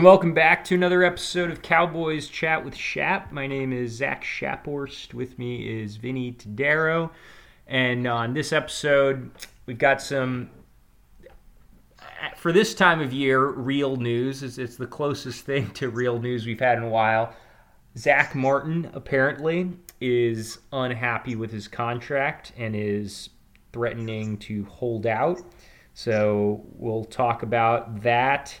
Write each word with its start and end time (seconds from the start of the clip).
And 0.00 0.06
welcome 0.06 0.32
back 0.32 0.64
to 0.64 0.74
another 0.74 1.04
episode 1.04 1.50
of 1.50 1.60
Cowboys 1.60 2.28
Chat 2.28 2.64
with 2.64 2.74
Shap. 2.74 3.32
My 3.32 3.46
name 3.46 3.70
is 3.70 3.92
Zach 3.92 4.24
Shaphorst. 4.24 5.12
With 5.12 5.38
me 5.38 5.82
is 5.82 5.96
Vinny 5.96 6.32
Tadaro. 6.32 7.10
And 7.66 8.06
on 8.06 8.32
this 8.32 8.50
episode, 8.50 9.30
we've 9.66 9.76
got 9.76 10.00
some, 10.00 10.48
for 12.34 12.50
this 12.50 12.72
time 12.72 13.02
of 13.02 13.12
year, 13.12 13.46
real 13.50 13.96
news. 13.96 14.42
It's, 14.42 14.56
it's 14.56 14.76
the 14.76 14.86
closest 14.86 15.44
thing 15.44 15.70
to 15.72 15.90
real 15.90 16.18
news 16.18 16.46
we've 16.46 16.60
had 16.60 16.78
in 16.78 16.84
a 16.84 16.88
while. 16.88 17.34
Zack 17.98 18.34
Martin 18.34 18.90
apparently 18.94 19.70
is 20.00 20.60
unhappy 20.72 21.36
with 21.36 21.52
his 21.52 21.68
contract 21.68 22.52
and 22.56 22.74
is 22.74 23.28
threatening 23.74 24.38
to 24.38 24.64
hold 24.64 25.06
out. 25.06 25.42
So 25.92 26.64
we'll 26.72 27.04
talk 27.04 27.42
about 27.42 28.00
that. 28.00 28.58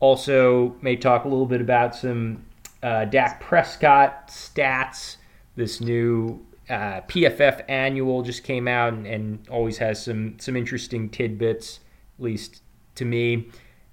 Also, 0.00 0.74
may 0.80 0.96
talk 0.96 1.24
a 1.24 1.28
little 1.28 1.46
bit 1.46 1.60
about 1.60 1.94
some 1.94 2.44
uh, 2.82 3.04
Dak 3.04 3.40
Prescott 3.40 4.28
stats. 4.28 5.16
This 5.56 5.80
new 5.80 6.44
uh, 6.70 7.02
PFF 7.02 7.64
annual 7.68 8.22
just 8.22 8.42
came 8.42 8.66
out 8.66 8.94
and, 8.94 9.06
and, 9.06 9.48
always 9.48 9.78
has 9.78 10.02
some 10.02 10.38
some 10.38 10.56
interesting 10.56 11.10
tidbits, 11.10 11.80
at 12.18 12.24
least 12.24 12.62
to 12.94 13.04
me. 13.04 13.48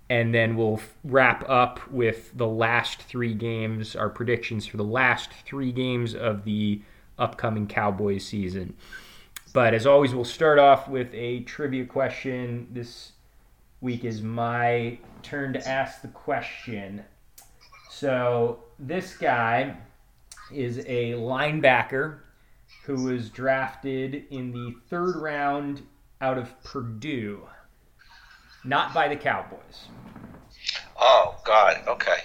And 0.09 0.33
then 0.33 0.55
we'll 0.55 0.79
wrap 1.03 1.43
up 1.49 1.85
with 1.91 2.37
the 2.37 2.47
last 2.47 3.01
three 3.01 3.33
games, 3.33 3.93
our 3.95 4.09
predictions 4.09 4.65
for 4.65 4.77
the 4.77 4.83
last 4.83 5.31
three 5.45 5.73
games 5.73 6.15
of 6.15 6.45
the 6.45 6.81
upcoming 7.17 7.67
Cowboys 7.67 8.23
season. 8.25 8.75
But 9.51 9.73
as 9.73 9.85
always, 9.85 10.13
we'll 10.13 10.23
start 10.23 10.59
off 10.59 10.87
with 10.87 11.09
a 11.13 11.41
trivia 11.41 11.85
question. 11.85 12.67
This 12.71 13.13
week 13.81 14.03
is 14.03 14.21
my 14.21 14.97
turn 15.23 15.53
to 15.53 15.67
ask 15.67 16.01
the 16.01 16.07
question. 16.09 17.03
So 17.89 18.59
this 18.79 19.17
guy 19.17 19.75
is 20.51 20.79
a 20.79 21.13
linebacker 21.13 22.19
who 22.83 23.03
was 23.03 23.29
drafted 23.29 24.25
in 24.31 24.51
the 24.51 24.75
third 24.89 25.17
round 25.17 25.81
out 26.21 26.37
of 26.37 26.63
Purdue, 26.63 27.41
not 28.63 28.93
by 28.93 29.07
the 29.07 29.15
Cowboys. 29.15 29.87
Oh 30.99 31.35
God, 31.45 31.83
okay. 31.87 32.19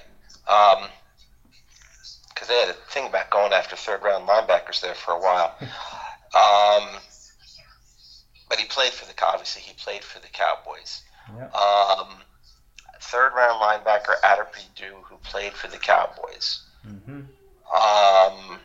Um, 0.48 0.88
because 2.28 2.48
they 2.48 2.54
had 2.54 2.70
a 2.70 2.90
thing 2.90 3.06
about 3.06 3.30
going 3.30 3.52
after 3.52 3.76
third 3.76 4.02
round 4.02 4.28
linebackers 4.28 4.80
there 4.80 4.94
for 4.94 5.12
a 5.12 5.20
while. 5.20 5.54
um, 5.60 6.88
but 8.48 8.58
he 8.58 8.66
played 8.66 8.92
for 8.92 9.06
the 9.06 9.14
obviously 9.24 9.62
he 9.62 9.74
played 9.74 10.02
for 10.02 10.20
the 10.20 10.28
Cowboys. 10.28 11.02
Yep. 11.36 11.54
Um, 11.54 12.08
third 13.00 13.32
round 13.34 13.60
linebacker 13.60 14.14
of 14.24 14.52
Purdue 14.52 14.96
who 15.04 15.16
played 15.18 15.52
for 15.52 15.68
the 15.68 15.78
Cowboys. 15.78 16.62
Mm-hmm. 16.86 17.20
Um, 17.20 18.58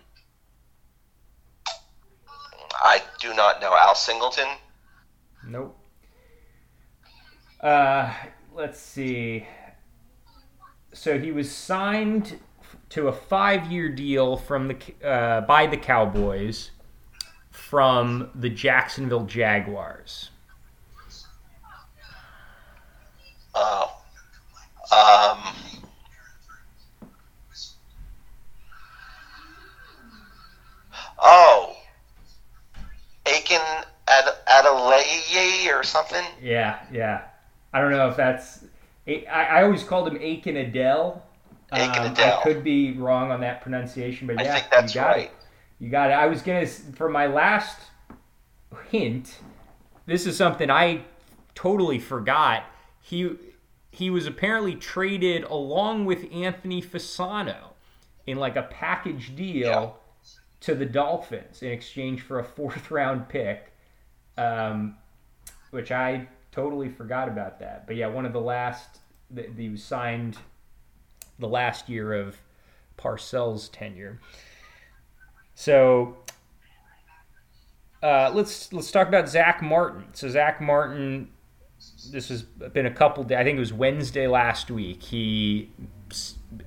I 2.73 3.02
do 3.19 3.33
not 3.33 3.61
know 3.61 3.75
Al 3.75 3.95
Singleton. 3.95 4.47
Nope. 5.45 5.77
Uh, 7.61 8.14
let's 8.53 8.80
see. 8.80 9.48
So 10.93 11.20
he 11.20 11.31
was 11.31 11.52
signed 11.52 12.39
to 12.89 13.08
a 13.08 13.14
five-year 13.14 13.89
deal 13.89 14.37
from 14.37 14.67
the 14.67 15.08
uh, 15.08 15.42
by 15.42 15.67
the 15.67 15.77
Cowboys 15.77 16.71
from 17.52 18.30
the 18.36 18.49
Jacksonville 18.49 19.26
Jaguars. 19.26 20.30
Oh. 23.59 23.91
Um. 24.91 25.39
Oh. 31.19 31.75
Aiken 33.25 33.57
Ad- 34.07 34.37
Adelaye 34.47 35.73
or 35.73 35.83
something? 35.83 36.23
Yeah, 36.41 36.79
yeah. 36.91 37.23
I 37.73 37.81
don't 37.81 37.91
know 37.91 38.07
if 38.07 38.15
that's. 38.15 38.63
I, 39.07 39.25
I 39.29 39.63
always 39.63 39.83
called 39.83 40.07
him 40.07 40.17
Aiken 40.21 40.57
Adele. 40.57 41.23
Aiken 41.73 42.05
um, 42.05 42.11
Adele. 42.11 42.39
I 42.39 42.43
could 42.43 42.63
be 42.63 42.93
wrong 42.93 43.31
on 43.31 43.41
that 43.41 43.61
pronunciation, 43.61 44.27
but 44.27 44.39
yeah, 44.39 44.57
you 44.57 44.93
got 44.93 45.15
right. 45.15 45.25
It. 45.25 45.31
You 45.79 45.89
got 45.89 46.11
it. 46.11 46.13
I 46.13 46.27
was 46.27 46.41
gonna 46.41 46.65
for 46.65 47.09
my 47.09 47.27
last 47.27 47.79
hint. 48.89 49.39
This 50.05 50.25
is 50.25 50.37
something 50.37 50.69
I 50.69 51.01
totally 51.55 51.99
forgot. 51.99 52.63
He 53.01 53.35
he 53.92 54.09
was 54.09 54.27
apparently 54.27 54.75
traded 54.75 55.43
along 55.43 56.05
with 56.05 56.31
Anthony 56.31 56.81
Fasano 56.81 57.73
in 58.25 58.37
like 58.37 58.55
a 58.55 58.64
package 58.64 59.36
deal 59.36 59.67
yeah. 59.67 59.89
to 60.61 60.75
the 60.75 60.86
Dolphins 60.86 61.61
in 61.61 61.71
exchange 61.71 62.21
for 62.21 62.39
a 62.39 62.43
fourth 62.43 62.92
round 62.92 63.30
pick, 63.30 63.71
um, 64.37 64.98
which 65.71 65.92
I 65.92 66.27
totally 66.52 66.89
forgot 66.89 67.27
about 67.27 67.59
that. 67.59 67.87
But 67.87 67.95
yeah, 67.95 68.08
one 68.08 68.25
of 68.25 68.33
the 68.33 68.42
last 68.42 68.99
that 69.31 69.49
he 69.58 69.70
was 69.70 69.83
signed 69.83 70.37
the 71.39 71.48
last 71.48 71.89
year 71.89 72.14
of 72.14 72.37
Parcells' 72.98 73.69
tenure. 73.71 74.19
So 75.55 76.17
uh, 78.02 78.31
let's 78.33 78.71
let's 78.73 78.92
talk 78.92 79.08
about 79.08 79.27
Zack 79.30 79.61
Martin. 79.61 80.05
So 80.14 80.30
Zack 80.30 80.61
Martin, 80.61 81.30
this 82.11 82.30
has 82.30 82.43
been 82.43 82.86
a 82.86 82.93
couple. 82.93 83.23
Days, 83.23 83.38
I 83.38 83.43
think 83.43 83.58
it 83.58 83.60
was 83.60 83.73
Wednesday 83.73 84.27
last 84.27 84.71
week. 84.71 85.04
He 85.04 85.70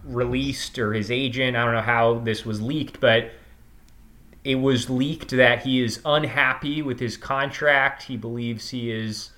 released 0.04 0.78
or 0.78 0.92
his 0.92 1.10
agent. 1.10 1.56
I 1.56 1.64
don't 1.64 1.74
know 1.74 1.80
how 1.80 2.18
this 2.18 2.44
was 2.44 2.60
leaked, 2.60 3.00
but 3.00 3.30
it 4.44 4.56
was 4.56 4.88
leaked 4.88 5.30
that 5.30 5.62
he 5.62 5.82
is 5.82 6.00
unhappy 6.04 6.82
with 6.82 7.00
his 7.00 7.16
contract. 7.16 8.04
He 8.04 8.16
believes 8.16 8.70
he 8.70 8.90
is. 8.90 9.30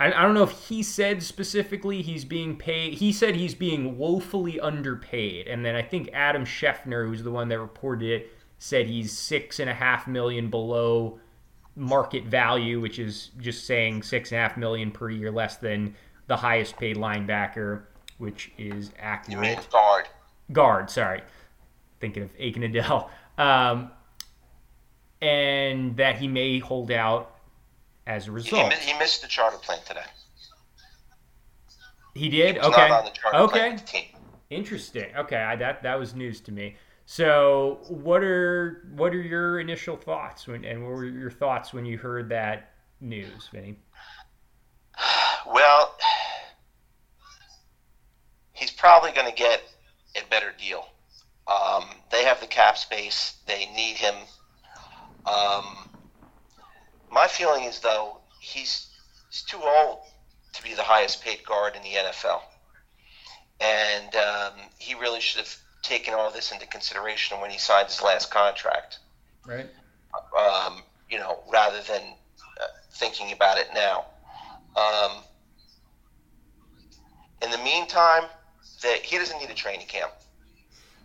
I, 0.00 0.12
I 0.12 0.22
don't 0.22 0.34
know 0.34 0.44
if 0.44 0.68
he 0.68 0.82
said 0.82 1.22
specifically 1.22 2.02
he's 2.02 2.24
being 2.24 2.56
paid. 2.56 2.94
He 2.94 3.12
said 3.12 3.36
he's 3.36 3.54
being 3.54 3.98
woefully 3.98 4.60
underpaid, 4.60 5.48
and 5.48 5.64
then 5.64 5.74
I 5.74 5.82
think 5.82 6.10
Adam 6.12 6.44
Schefter, 6.44 7.06
who's 7.06 7.22
the 7.22 7.30
one 7.30 7.48
that 7.48 7.60
reported 7.60 8.08
it 8.08 8.32
said 8.58 8.86
he's 8.86 9.16
six 9.16 9.60
and 9.60 9.70
a 9.70 9.74
half 9.74 10.08
million 10.08 10.50
below 10.50 11.20
market 11.78 12.24
value, 12.24 12.80
which 12.80 12.98
is 12.98 13.30
just 13.38 13.66
saying 13.66 14.02
six 14.02 14.32
and 14.32 14.38
a 14.38 14.42
half 14.42 14.56
million 14.56 14.90
per 14.90 15.08
year 15.08 15.30
less 15.30 15.56
than 15.56 15.94
the 16.26 16.36
highest 16.36 16.76
paid 16.76 16.96
linebacker, 16.96 17.82
which 18.18 18.50
is 18.58 18.90
accurate. 18.98 19.36
You 19.36 19.40
mean 19.40 19.58
guard? 19.70 20.08
Guard, 20.52 20.90
sorry. 20.90 21.22
Thinking 22.00 22.22
of 22.24 22.30
Aiken 22.38 22.62
Adele. 22.62 23.10
Um, 23.38 23.90
and 25.20 25.96
that 25.96 26.18
he 26.18 26.28
may 26.28 26.58
hold 26.58 26.90
out 26.90 27.36
as 28.06 28.28
a 28.28 28.32
result. 28.32 28.72
He, 28.72 28.92
he 28.92 28.98
missed 28.98 29.22
the 29.22 29.28
charter 29.28 29.58
plane 29.58 29.80
today. 29.86 30.00
He 32.14 32.28
did. 32.28 32.56
He 32.56 32.60
okay. 32.60 33.10
okay. 33.32 33.76
Interesting. 34.50 35.06
Okay, 35.16 35.36
I, 35.36 35.56
that 35.56 35.82
that 35.82 35.98
was 35.98 36.14
news 36.14 36.40
to 36.42 36.52
me. 36.52 36.76
So, 37.10 37.78
what 37.88 38.22
are 38.22 38.86
what 38.94 39.14
are 39.14 39.22
your 39.22 39.60
initial 39.60 39.96
thoughts 39.96 40.46
when, 40.46 40.62
and 40.66 40.82
what 40.82 40.90
were 40.90 41.06
your 41.06 41.30
thoughts 41.30 41.72
when 41.72 41.86
you 41.86 41.96
heard 41.96 42.28
that 42.28 42.74
news, 43.00 43.48
Vinny? 43.50 43.76
Well, 45.46 45.96
he's 48.52 48.70
probably 48.70 49.12
going 49.12 49.26
to 49.26 49.34
get 49.34 49.62
a 50.16 50.28
better 50.28 50.52
deal. 50.60 50.86
Um, 51.46 51.86
they 52.12 52.24
have 52.24 52.40
the 52.42 52.46
cap 52.46 52.76
space; 52.76 53.36
they 53.46 53.64
need 53.74 53.96
him. 53.96 54.14
Um, 55.24 55.88
my 57.10 57.26
feeling 57.26 57.64
is, 57.64 57.80
though, 57.80 58.18
he's 58.38 58.88
he's 59.30 59.44
too 59.44 59.60
old 59.62 60.00
to 60.52 60.62
be 60.62 60.74
the 60.74 60.82
highest 60.82 61.24
paid 61.24 61.42
guard 61.46 61.74
in 61.74 61.82
the 61.82 61.88
NFL, 61.88 62.42
and 63.62 64.14
um, 64.14 64.52
he 64.78 64.94
really 64.94 65.22
should 65.22 65.38
have 65.38 65.56
taken 65.82 66.14
all 66.14 66.30
this 66.30 66.52
into 66.52 66.66
consideration 66.66 67.40
when 67.40 67.50
he 67.50 67.58
signed 67.58 67.88
his 67.88 68.02
last 68.02 68.30
contract. 68.30 68.98
Right. 69.46 69.66
Um, 70.36 70.82
you 71.10 71.18
know, 71.18 71.40
rather 71.50 71.80
than 71.82 72.02
uh, 72.60 72.66
thinking 72.92 73.32
about 73.32 73.58
it 73.58 73.68
now. 73.74 74.06
Um, 74.76 75.22
in 77.42 77.50
the 77.50 77.58
meantime, 77.58 78.24
that 78.82 79.02
he 79.02 79.16
doesn't 79.18 79.38
need 79.38 79.50
a 79.50 79.54
training 79.54 79.86
camp. 79.86 80.12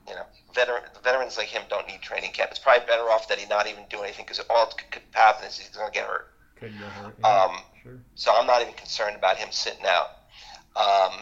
You 0.08 0.16
know, 0.16 0.26
veteran 0.54 0.84
veterans 1.04 1.38
like 1.38 1.48
him 1.48 1.64
don't 1.70 1.88
need 1.88 2.02
training 2.02 2.32
camp. 2.32 2.52
It's 2.52 2.60
probably 2.60 2.86
better 2.86 3.04
off 3.04 3.28
that 3.30 3.40
he 3.40 3.48
not 3.48 3.68
even 3.68 3.84
do 3.90 4.02
anything 4.02 4.26
because 4.26 4.40
all 4.50 4.66
that 4.66 4.92
could 4.92 5.02
happen 5.12 5.48
is 5.48 5.58
he's 5.58 5.70
going 5.70 5.92
to 5.92 5.94
get 5.94 6.08
hurt. 6.08 6.34
Could 6.60 6.74
get 6.74 6.82
hurt. 6.82 7.16
Yeah, 7.20 7.44
um, 7.44 7.58
sure. 7.82 7.94
So 8.16 8.34
I'm 8.36 8.46
not 8.46 8.62
even 8.62 8.74
concerned 8.74 9.16
about 9.16 9.38
him 9.38 9.50
sitting 9.52 9.86
out. 9.86 10.10
Um, 10.76 11.20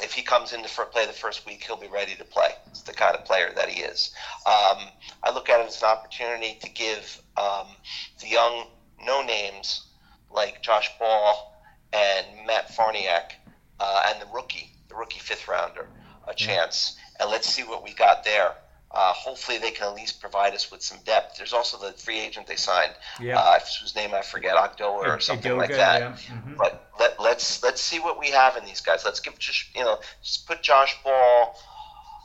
if 0.00 0.12
he 0.12 0.22
comes 0.22 0.52
in 0.52 0.62
to 0.62 0.68
play 0.86 1.06
the 1.06 1.12
first 1.12 1.46
week, 1.46 1.64
he'll 1.64 1.76
be 1.76 1.88
ready 1.88 2.14
to 2.14 2.24
play. 2.24 2.50
It's 2.68 2.82
the 2.82 2.92
kind 2.92 3.16
of 3.16 3.24
player 3.24 3.52
that 3.56 3.68
he 3.68 3.82
is. 3.82 4.12
Um, 4.46 4.88
I 5.22 5.32
look 5.32 5.48
at 5.48 5.60
it 5.60 5.66
as 5.66 5.82
an 5.82 5.88
opportunity 5.88 6.58
to 6.60 6.70
give 6.70 7.20
um, 7.36 7.66
the 8.20 8.28
young 8.28 8.66
no 9.04 9.22
names 9.22 9.86
like 10.30 10.62
Josh 10.62 10.90
Ball 10.98 11.54
and 11.92 12.26
Matt 12.46 12.70
Farniok 12.70 13.32
uh, 13.80 14.02
and 14.06 14.20
the 14.20 14.26
rookie 14.32 14.72
the 14.88 14.94
rookie 14.94 15.20
fifth 15.20 15.48
rounder, 15.48 15.86
a 16.26 16.34
chance, 16.34 16.96
and 17.20 17.30
let's 17.30 17.48
see 17.48 17.62
what 17.62 17.84
we 17.84 17.92
got 17.92 18.24
there. 18.24 18.54
Uh, 18.90 19.12
hopefully, 19.12 19.58
they 19.58 19.70
can 19.70 19.88
at 19.88 19.94
least 19.94 20.18
provide 20.20 20.54
us 20.54 20.70
with 20.72 20.82
some 20.82 20.98
depth. 21.04 21.36
There's 21.36 21.52
also 21.52 21.76
the 21.76 21.92
free 21.92 22.18
agent 22.20 22.46
they 22.46 22.56
signed, 22.56 22.92
Yeah. 23.20 23.38
uh, 23.38 23.58
whose 23.80 23.94
name 23.94 24.14
I 24.14 24.22
forget, 24.22 24.56
Ogdoa 24.56 25.06
or 25.06 25.20
something 25.20 25.52
Idoga, 25.52 25.58
like 25.58 25.70
that. 25.70 26.00
yeah. 26.00 26.16
Mhm. 26.34 26.56
But 26.56 26.90
let, 26.98 27.20
let's 27.20 27.62
let's 27.62 27.82
see 27.82 28.00
what 28.00 28.18
we 28.18 28.30
have 28.30 28.56
in 28.56 28.64
these 28.64 28.80
guys. 28.80 29.04
Let's 29.04 29.20
give 29.20 29.38
just 29.38 29.74
you 29.76 29.84
know 29.84 29.98
just 30.22 30.46
put 30.46 30.62
Josh 30.62 30.96
Ball 31.04 31.54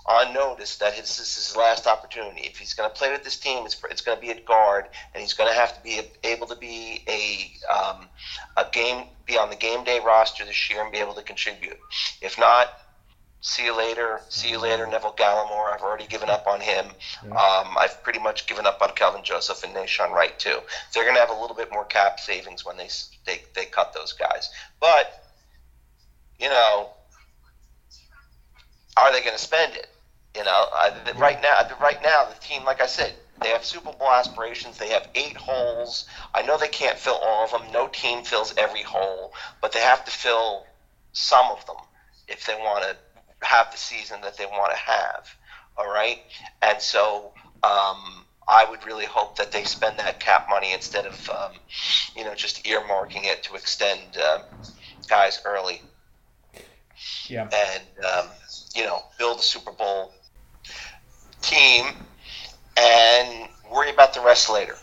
on 0.06 0.34
notice 0.34 0.78
that 0.78 0.94
his, 0.94 1.18
this 1.18 1.38
is 1.38 1.48
his 1.48 1.56
last 1.56 1.88
opportunity. 1.88 2.42
If 2.42 2.58
he's 2.58 2.74
going 2.74 2.90
to 2.90 2.94
play 2.96 3.10
with 3.12 3.24
this 3.24 3.38
team, 3.38 3.66
it's, 3.66 3.82
it's 3.90 4.02
going 4.02 4.18
to 4.18 4.22
be 4.22 4.32
at 4.32 4.44
guard, 4.44 4.90
and 5.14 5.22
he's 5.22 5.32
going 5.34 5.50
to 5.50 5.56
have 5.56 5.74
to 5.78 5.82
be 5.82 6.02
able 6.26 6.46
to 6.48 6.58
be 6.58 7.04
a 7.08 7.74
um, 7.74 8.08
a 8.58 8.66
game 8.72 9.06
be 9.26 9.38
on 9.38 9.50
the 9.50 9.56
game 9.56 9.84
day 9.86 10.00
roster 10.06 10.44
this 10.46 10.70
year 10.70 10.82
and 10.82 10.92
be 10.92 10.98
able 10.98 11.14
to 11.14 11.22
contribute. 11.24 11.78
If 12.22 12.38
not, 12.38 12.68
see 13.44 13.66
you 13.66 13.78
later. 13.78 14.22
See 14.30 14.50
you 14.50 14.58
later, 14.58 14.88
Neville 14.88 15.14
Gallimore. 15.14 15.74
I've 15.74 15.82
already 15.82 16.08
given 16.08 16.30
up 16.30 16.48
on 16.48 16.62
him. 16.62 16.86
Um, 17.26 17.78
I've 17.78 18.02
pretty 18.02 18.20
much 18.20 18.48
given 18.48 18.66
up 18.66 18.82
on 18.82 18.92
Kelvin 18.96 19.24
Joseph 19.24 19.64
and 19.64 19.76
Nahshon 19.76 20.12
Wright 20.12 20.38
too. 20.40 20.60
They're 20.94 21.04
going 21.04 21.16
to 21.16 21.20
have 21.20 21.30
a 21.30 21.40
little 21.40 21.56
bit 21.56 21.72
more 21.72 21.84
cap 21.84 22.20
savings 22.20 22.66
when 22.66 22.78
they 22.78 22.90
they 23.26 23.44
they 23.54 23.66
cut 23.66 23.94
those 23.94 24.14
guys, 24.14 24.50
but 24.80 25.26
you 26.40 26.50
know, 26.50 26.90
are 28.98 29.12
they 29.12 29.20
going 29.20 29.38
to 29.38 29.44
spend 29.44 29.76
it? 29.76 29.88
You 30.36 30.44
know, 30.44 30.50
I, 30.74 30.92
right 31.18 31.40
now, 31.42 31.68
right 31.80 32.02
now, 32.02 32.26
the 32.26 32.40
team, 32.40 32.64
like 32.64 32.82
I 32.82 32.88
said, 32.88 33.14
they 33.42 33.50
have 33.50 33.64
Super 33.64 33.92
Bowl 33.92 34.10
aspirations. 34.10 34.78
They 34.78 34.90
have 34.90 35.10
eight 35.16 35.38
holes. 35.38 36.06
I 36.34 36.42
know 36.42 36.58
they 36.58 36.70
can't 36.70 36.98
fill 36.98 37.20
all 37.22 37.44
of 37.44 37.52
them. 37.52 37.72
No 37.72 37.88
team 37.88 38.24
fills 38.24 38.54
every 38.58 38.84
hole, 38.84 39.34
but 39.62 39.74
they 39.74 39.82
have 39.82 40.04
to 40.06 40.12
fill 40.12 40.66
some 41.12 41.52
of 41.52 41.66
them 41.68 41.76
if 42.28 42.46
they 42.46 42.56
want 42.56 42.84
to 42.84 42.96
have 43.54 43.72
the 43.72 43.78
season 43.78 44.20
that 44.22 44.38
they 44.38 44.46
want 44.46 44.72
to 44.72 44.78
have. 44.78 45.28
All 45.78 45.92
right, 45.92 46.20
and 46.62 46.80
so 46.82 47.34
um, 47.64 48.26
I 48.48 48.66
would 48.70 48.86
really 48.86 49.06
hope 49.06 49.36
that 49.38 49.52
they 49.52 49.64
spend 49.64 49.98
that 50.00 50.20
cap 50.20 50.48
money 50.50 50.74
instead 50.74 51.06
of, 51.06 51.30
um, 51.30 51.52
you 52.16 52.24
know, 52.24 52.36
just 52.36 52.64
earmarking 52.66 53.24
it 53.26 53.44
to 53.44 53.56
extend 53.56 54.02
uh, 54.22 54.40
guys 55.08 55.42
early 55.46 55.82
Yeah. 57.28 57.50
and 57.64 57.84
um, 58.06 58.28
you 58.76 58.84
know 58.86 59.00
build 59.18 59.40
a 59.40 59.44
Super 59.44 59.72
Bowl 59.72 60.14
team 61.42 61.86
and 62.78 63.50
worry 63.72 63.90
about 63.92 64.14
the 64.14 64.22
rest 64.22 64.50
later. 64.50 64.76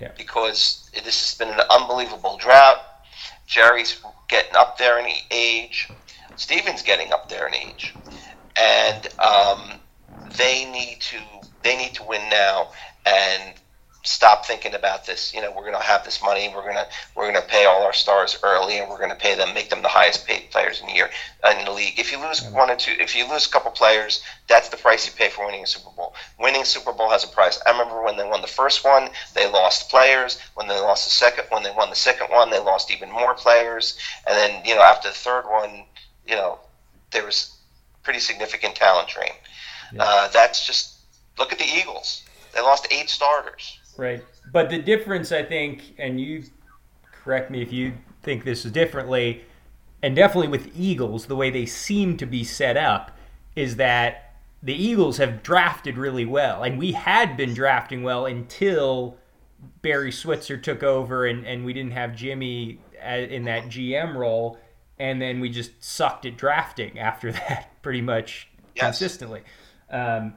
Yeah. 0.00 0.12
Because 0.16 0.90
this 1.04 1.20
has 1.30 1.38
been 1.38 1.48
an 1.48 1.64
unbelievable 1.70 2.36
drought. 2.38 2.78
Jerry's 3.46 4.00
getting 4.28 4.56
up 4.56 4.78
there 4.78 4.98
in 4.98 5.06
age. 5.30 5.88
Steven's 6.36 6.82
getting 6.82 7.12
up 7.12 7.28
there 7.28 7.46
in 7.46 7.54
age, 7.54 7.94
and 8.56 9.08
um, 9.18 9.80
they 10.36 10.70
need 10.70 10.98
to 11.00 11.18
they 11.62 11.76
need 11.76 11.94
to 11.94 12.02
win 12.04 12.28
now 12.30 12.68
and 13.06 13.54
stop 14.04 14.44
thinking 14.44 14.74
about 14.74 15.06
this. 15.06 15.32
You 15.32 15.40
know, 15.40 15.50
we're 15.50 15.62
going 15.62 15.74
to 15.74 15.80
have 15.80 16.04
this 16.04 16.22
money. 16.22 16.50
We're 16.54 16.62
going 16.62 16.74
to 16.74 16.86
we're 17.14 17.30
going 17.30 17.40
to 17.42 17.48
pay 17.48 17.64
all 17.64 17.82
our 17.84 17.92
stars 17.92 18.38
early, 18.42 18.78
and 18.78 18.88
we're 18.90 18.98
going 18.98 19.10
to 19.10 19.16
pay 19.16 19.34
them, 19.34 19.54
make 19.54 19.70
them 19.70 19.82
the 19.82 19.88
highest 19.88 20.26
paid 20.26 20.50
players 20.50 20.80
in 20.80 20.86
the 20.86 20.92
year 20.92 21.10
in 21.58 21.64
the 21.64 21.70
league. 21.70 21.98
If 21.98 22.12
you 22.12 22.20
lose 22.20 22.42
one 22.42 22.70
or 22.70 22.76
two, 22.76 22.94
if 22.98 23.16
you 23.16 23.28
lose 23.30 23.46
a 23.46 23.50
couple 23.50 23.70
players, 23.70 24.22
that's 24.48 24.68
the 24.68 24.76
price 24.76 25.06
you 25.06 25.12
pay 25.12 25.28
for 25.28 25.46
winning 25.46 25.62
a 25.64 25.66
Super 25.66 25.90
Bowl. 25.90 26.14
Winning 26.38 26.62
a 26.62 26.66
Super 26.66 26.92
Bowl 26.92 27.10
has 27.10 27.24
a 27.24 27.28
price. 27.28 27.60
I 27.66 27.70
remember 27.70 28.02
when 28.02 28.16
they 28.16 28.24
won 28.24 28.42
the 28.42 28.48
first 28.48 28.84
one, 28.84 29.08
they 29.34 29.50
lost 29.50 29.90
players. 29.90 30.38
When 30.54 30.68
they 30.68 30.78
lost 30.80 31.04
the 31.04 31.10
second, 31.10 31.44
when 31.50 31.62
they 31.62 31.72
won 31.72 31.90
the 31.90 31.96
second 31.96 32.28
one, 32.28 32.50
they 32.50 32.58
lost 32.58 32.90
even 32.90 33.10
more 33.10 33.34
players. 33.34 33.98
And 34.26 34.36
then 34.36 34.64
you 34.64 34.74
know 34.74 34.82
after 34.82 35.08
the 35.08 35.14
third 35.14 35.44
one, 35.48 35.84
you 36.32 36.38
know 36.38 36.58
there 37.10 37.24
was 37.26 37.58
pretty 38.02 38.18
significant 38.18 38.74
talent 38.74 39.08
drain. 39.08 39.32
Yeah. 39.92 40.02
Uh, 40.02 40.28
that's 40.28 40.66
just 40.66 40.96
look 41.38 41.52
at 41.52 41.58
the 41.58 41.66
Eagles. 41.66 42.24
They 42.54 42.60
lost 42.62 42.88
eight 42.90 43.10
starters. 43.10 43.78
Right. 43.98 44.24
But 44.50 44.70
the 44.70 44.78
difference, 44.78 45.30
I 45.30 45.42
think, 45.42 45.94
and 45.98 46.18
you 46.18 46.44
correct 47.12 47.50
me 47.50 47.60
if 47.60 47.70
you 47.70 47.92
think 48.22 48.44
this 48.44 48.64
is 48.64 48.72
differently, 48.72 49.44
and 50.02 50.16
definitely 50.16 50.48
with 50.48 50.70
Eagles, 50.74 51.26
the 51.26 51.36
way 51.36 51.50
they 51.50 51.66
seem 51.66 52.16
to 52.16 52.26
be 52.26 52.44
set 52.44 52.76
up 52.78 53.12
is 53.54 53.76
that 53.76 54.34
the 54.62 54.74
Eagles 54.74 55.18
have 55.18 55.42
drafted 55.42 55.98
really 55.98 56.24
well. 56.24 56.62
And 56.62 56.78
we 56.78 56.92
had 56.92 57.36
been 57.36 57.52
drafting 57.52 58.02
well 58.02 58.24
until 58.24 59.18
Barry 59.82 60.10
Switzer 60.10 60.56
took 60.56 60.82
over 60.82 61.26
and, 61.26 61.46
and 61.46 61.64
we 61.64 61.72
didn't 61.72 61.92
have 61.92 62.16
Jimmy 62.16 62.78
in 63.04 63.44
that 63.44 63.64
GM 63.64 64.14
role. 64.14 64.58
And 65.02 65.20
then 65.20 65.40
we 65.40 65.48
just 65.50 65.82
sucked 65.82 66.26
at 66.26 66.36
drafting 66.36 66.96
after 66.96 67.32
that 67.48 67.70
pretty 67.82 68.00
much 68.00 68.48
Yes. 68.76 68.84
consistently. 69.00 69.42
Um, 69.90 70.32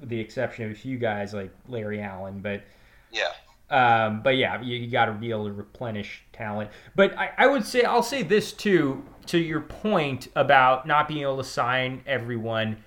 with 0.00 0.08
the 0.08 0.18
exception 0.20 0.64
of 0.64 0.70
a 0.70 0.74
few 0.74 0.96
guys 0.96 1.34
like 1.34 1.50
Larry 1.68 2.00
Allen, 2.00 2.40
but 2.40 2.62
Yeah. 3.10 3.28
um, 3.68 4.22
but 4.22 4.36
yeah, 4.36 4.62
you, 4.62 4.76
you 4.76 4.86
got 4.90 5.06
to 5.06 5.12
be 5.12 5.30
able 5.30 5.46
to 5.46 5.52
replenish 5.52 6.22
talent. 6.32 6.70
But 6.94 7.18
I, 7.18 7.32
I 7.36 7.46
would 7.48 7.66
say 7.66 7.82
I'll 7.82 8.02
say 8.04 8.22
this 8.22 8.52
too 8.52 9.04
to 9.26 9.38
your 9.38 9.60
point 9.60 10.28
about 10.36 10.86
not 10.86 11.08
being 11.08 11.22
able 11.22 11.36
to 11.38 11.44
sign 11.44 12.02
everyone. 12.06 12.82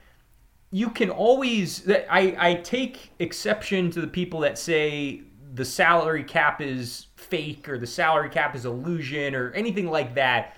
You 0.71 0.89
can 0.89 1.09
always. 1.11 1.87
I 1.89 2.35
I 2.39 2.53
take 2.55 3.11
exception 3.19 3.91
to 3.91 4.01
the 4.01 4.07
people 4.07 4.39
that 4.39 4.57
say 4.57 5.21
the 5.53 5.63
salary 5.65 6.23
cap 6.23 6.59
is 6.59 7.05
fake 7.17 7.69
or 7.69 7.77
the 7.77 7.87
salary 7.87 8.29
cap 8.29 8.55
is 8.55 8.65
illusion 8.65 9.35
or 9.35 9.51
anything 9.51 9.89
like 9.91 10.15
that. 10.15 10.54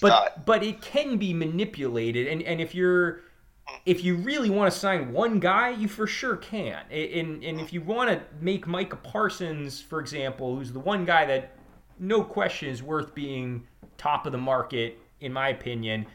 It's 0.00 0.02
But 0.02 0.08
not. 0.08 0.46
but 0.46 0.62
it 0.62 0.80
can 0.80 1.16
be 1.16 1.34
manipulated, 1.34 2.26
and 2.26 2.42
and 2.42 2.60
if 2.60 2.74
you're 2.74 3.20
if 3.86 4.02
you 4.04 4.16
really 4.16 4.50
want 4.50 4.72
to 4.72 4.78
sign 4.78 5.12
one 5.12 5.38
guy, 5.38 5.70
you 5.70 5.88
for 5.88 6.06
sure 6.06 6.36
can. 6.36 6.82
And, 6.90 7.42
and 7.44 7.60
if 7.60 7.72
you 7.72 7.80
want 7.80 8.10
to 8.10 8.20
make 8.40 8.66
Micah 8.66 8.96
Parsons, 8.96 9.80
for 9.80 10.00
example, 10.00 10.56
who's 10.56 10.72
the 10.72 10.80
one 10.80 11.04
guy 11.04 11.24
that 11.26 11.52
no 11.98 12.22
question 12.22 12.68
is 12.68 12.82
worth 12.82 13.14
being 13.14 13.66
top 13.96 14.26
of 14.26 14.32
the 14.32 14.38
market, 14.38 14.98
in 15.20 15.32
my 15.32 15.48
opinion, 15.50 16.06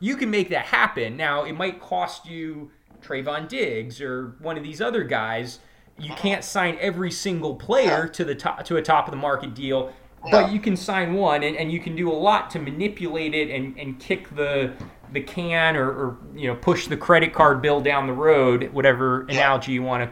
you 0.00 0.16
can 0.16 0.30
make 0.30 0.48
that 0.50 0.66
happen. 0.66 1.16
Now, 1.16 1.44
it 1.44 1.52
might 1.52 1.80
cost 1.80 2.26
you 2.26 2.70
Trevon 3.02 3.48
Diggs 3.48 4.00
or 4.00 4.36
one 4.40 4.56
of 4.56 4.62
these 4.62 4.80
other 4.80 5.04
guys. 5.04 5.60
You 5.98 6.10
mm-hmm. 6.10 6.20
can't 6.20 6.44
sign 6.44 6.76
every 6.80 7.10
single 7.10 7.54
player 7.54 8.08
to 8.08 8.24
the 8.24 8.34
top 8.34 8.64
to 8.64 8.76
a 8.76 8.82
top 8.82 9.06
of 9.06 9.12
the 9.12 9.18
market 9.18 9.54
deal, 9.54 9.92
but 10.30 10.52
you 10.52 10.60
can 10.60 10.76
sign 10.76 11.14
one, 11.14 11.42
and, 11.42 11.56
and 11.56 11.70
you 11.70 11.80
can 11.80 11.94
do 11.94 12.10
a 12.10 12.14
lot 12.14 12.50
to 12.50 12.58
manipulate 12.58 13.34
it 13.34 13.50
and, 13.50 13.78
and 13.78 13.98
kick 13.98 14.34
the 14.34 14.72
the 15.12 15.20
can 15.20 15.76
or, 15.76 15.88
or 15.88 16.18
you 16.34 16.48
know 16.48 16.56
push 16.56 16.88
the 16.88 16.96
credit 16.96 17.32
card 17.32 17.62
bill 17.62 17.80
down 17.80 18.06
the 18.06 18.12
road, 18.12 18.72
whatever 18.72 19.22
analogy 19.22 19.72
you 19.72 19.82
want 19.82 20.10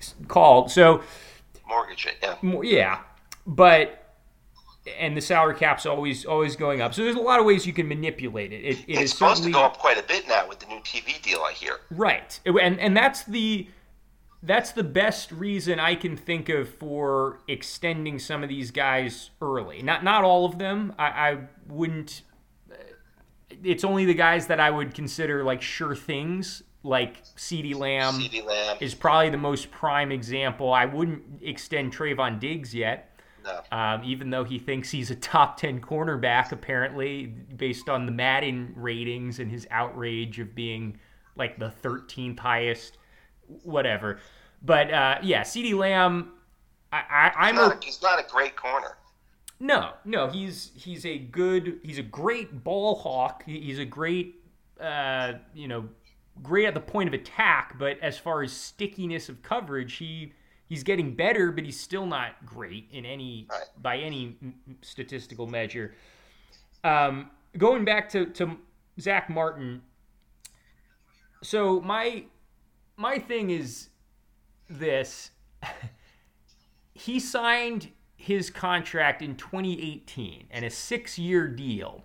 to 0.00 0.26
call. 0.26 0.66
it. 0.66 0.70
So 0.70 1.02
Mortgage 1.66 2.06
it. 2.06 2.16
Yeah. 2.22 2.60
yeah, 2.62 2.98
but 3.46 4.00
and 4.98 5.16
the 5.16 5.20
salary 5.20 5.54
cap's 5.54 5.86
always 5.86 6.24
always 6.24 6.56
going 6.56 6.80
up. 6.80 6.94
So 6.94 7.02
there's 7.02 7.16
a 7.16 7.20
lot 7.20 7.40
of 7.40 7.46
ways 7.46 7.66
you 7.66 7.72
can 7.72 7.88
manipulate 7.88 8.52
it. 8.52 8.62
It, 8.64 8.78
it 8.80 8.84
It's 8.88 9.00
is 9.00 9.12
supposed 9.12 9.42
to 9.44 9.50
go 9.50 9.62
up 9.62 9.78
quite 9.78 9.98
a 9.98 10.02
bit 10.02 10.28
now 10.28 10.48
with 10.48 10.60
the 10.60 10.66
new 10.66 10.80
TV 10.80 11.20
deal. 11.22 11.40
I 11.40 11.52
hear. 11.52 11.78
right, 11.90 12.38
and 12.44 12.78
and 12.78 12.96
that's 12.96 13.24
the 13.24 13.66
that's 14.44 14.72
the 14.72 14.84
best 14.84 15.32
reason 15.32 15.80
I 15.80 15.94
can 15.94 16.16
think 16.16 16.48
of 16.48 16.68
for 16.68 17.40
extending 17.48 18.18
some 18.18 18.42
of 18.42 18.48
these 18.48 18.70
guys 18.70 19.30
early. 19.40 19.82
Not 19.82 20.04
not 20.04 20.22
all 20.22 20.44
of 20.44 20.58
them. 20.58 20.94
I, 20.98 21.06
I 21.06 21.38
wouldn't. 21.66 22.22
It's 23.62 23.84
only 23.84 24.04
the 24.04 24.14
guys 24.14 24.46
that 24.48 24.60
I 24.60 24.70
would 24.70 24.94
consider 24.94 25.42
like 25.44 25.62
sure 25.62 25.94
things, 25.94 26.62
like 26.82 27.24
CeeDee 27.24 27.74
Lamb 27.74 28.14
CeeDee 28.14 28.44
Lamb. 28.44 28.76
is 28.80 28.94
probably 28.94 29.30
the 29.30 29.38
most 29.38 29.70
prime 29.70 30.12
example. 30.12 30.72
I 30.72 30.84
wouldn't 30.84 31.22
extend 31.42 31.94
Trevon 31.94 32.38
Diggs 32.38 32.74
yet. 32.74 33.10
No. 33.44 33.60
Um, 33.76 34.02
even 34.04 34.30
though 34.30 34.44
he 34.44 34.58
thinks 34.58 34.90
he's 34.90 35.10
a 35.10 35.14
top 35.14 35.58
10 35.58 35.80
cornerback, 35.80 36.50
apparently, 36.50 37.26
based 37.26 37.90
on 37.90 38.06
the 38.06 38.12
Madden 38.12 38.72
ratings 38.74 39.38
and 39.38 39.50
his 39.50 39.66
outrage 39.70 40.38
of 40.40 40.54
being 40.54 40.98
like 41.36 41.58
the 41.58 41.72
13th 41.82 42.38
highest, 42.38 42.96
whatever. 43.62 44.18
But 44.64 44.92
uh, 44.92 45.18
yeah, 45.22 45.42
CeeDee 45.42 45.74
Lamb, 45.76 46.32
I, 46.92 47.02
I, 47.10 47.32
I'm 47.48 47.54
He's 47.54 47.62
a, 47.64 47.68
not, 47.68 47.82
a, 47.82 47.84
he's 47.86 48.02
not 48.02 48.18
a 48.18 48.28
great 48.30 48.56
corner. 48.56 48.96
no, 49.60 49.90
no, 50.04 50.28
he's 50.28 50.72
he's 50.74 51.04
a 51.04 51.18
good, 51.18 51.80
he's 51.82 51.98
a 51.98 52.02
great 52.02 52.64
ball 52.64 52.94
hawk. 52.96 53.42
He's 53.46 53.78
a 53.78 53.84
great, 53.84 54.36
uh, 54.80 55.34
you 55.54 55.68
know, 55.68 55.88
great 56.42 56.66
at 56.66 56.74
the 56.74 56.80
point 56.80 57.08
of 57.08 57.14
attack. 57.14 57.78
But 57.78 57.98
as 58.00 58.18
far 58.18 58.42
as 58.42 58.52
stickiness 58.52 59.28
of 59.28 59.42
coverage, 59.42 59.94
he 59.96 60.32
he's 60.66 60.82
getting 60.82 61.14
better, 61.14 61.52
but 61.52 61.64
he's 61.64 61.78
still 61.78 62.06
not 62.06 62.46
great 62.46 62.88
in 62.90 63.04
any 63.04 63.46
Right. 63.50 63.64
by 63.82 63.98
any 63.98 64.36
statistical 64.80 65.46
measure. 65.46 65.94
Um, 66.84 67.30
going 67.58 67.84
back 67.84 68.08
to 68.10 68.26
to 68.26 68.56
Zack 68.98 69.28
Martin. 69.28 69.82
So 71.42 71.80
my 71.80 72.24
my 72.96 73.18
thing 73.18 73.50
is 73.50 73.88
this 74.78 75.30
he 76.94 77.18
signed 77.18 77.90
his 78.16 78.50
contract 78.50 79.20
in 79.20 79.36
2018 79.36 80.46
and 80.50 80.64
a 80.64 80.70
six 80.70 81.18
year 81.18 81.46
deal. 81.46 82.04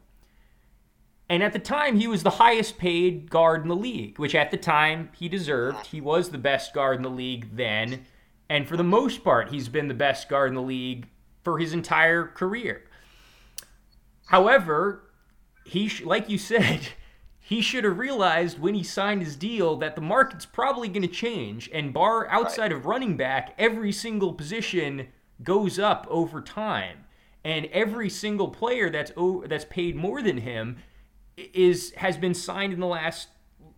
And 1.32 1.44
at 1.44 1.54
the 1.54 1.60
time, 1.60 2.00
he 2.00 2.08
was 2.08 2.24
the 2.24 2.32
highest 2.32 2.80
paid 2.80 3.30
guard 3.30 3.62
in 3.62 3.68
the 3.68 3.76
league, 3.76 4.18
which 4.18 4.34
at 4.34 4.50
the 4.50 4.58
time 4.58 5.10
he 5.16 5.30
deserved. 5.30 5.86
He 5.88 6.02
was 6.02 6.30
the 6.30 6.40
best 6.40 6.74
guard 6.74 6.98
in 6.98 7.04
the 7.04 7.10
league 7.10 7.56
then. 7.56 8.06
And 8.50 8.68
for 8.68 8.76
the 8.76 8.84
most 8.84 9.24
part, 9.24 9.50
he's 9.50 9.70
been 9.70 9.88
the 9.88 9.94
best 9.94 10.28
guard 10.28 10.50
in 10.50 10.56
the 10.56 10.62
league 10.62 11.08
for 11.44 11.60
his 11.60 11.72
entire 11.72 12.26
career. 12.26 12.84
However, 14.26 15.04
he 15.66 15.90
like 16.04 16.30
you 16.30 16.38
said, 16.40 16.90
he 17.50 17.62
should 17.62 17.84
have 17.84 17.98
realized 17.98 18.60
when 18.60 18.76
he 18.76 18.84
signed 18.84 19.24
his 19.24 19.36
deal 19.36 19.76
that 19.78 19.96
the 19.96 20.02
market's 20.02 20.46
probably 20.46 20.88
going 20.88 21.02
to 21.02 21.08
change 21.08 21.68
and 21.74 21.92
bar 21.92 22.28
outside 22.30 22.72
of 22.72 22.86
running 22.86 23.18
back, 23.18 23.56
every 23.58 23.92
single 23.92 24.34
position 24.34 25.08
goes 25.42 25.80
up 25.80 26.06
over 26.12 26.42
time. 26.42 27.06
And 27.44 27.66
every 27.68 28.10
single 28.10 28.50
player 28.50 28.90
that's 28.92 29.12
that's 29.48 29.66
paid 29.66 29.96
more 29.96 30.22
than 30.22 30.38
him 30.38 30.78
is 31.38 31.92
has 31.98 32.18
been 32.18 32.34
signed 32.36 32.74
in 32.74 32.80
the 32.80 32.86
last 32.86 33.30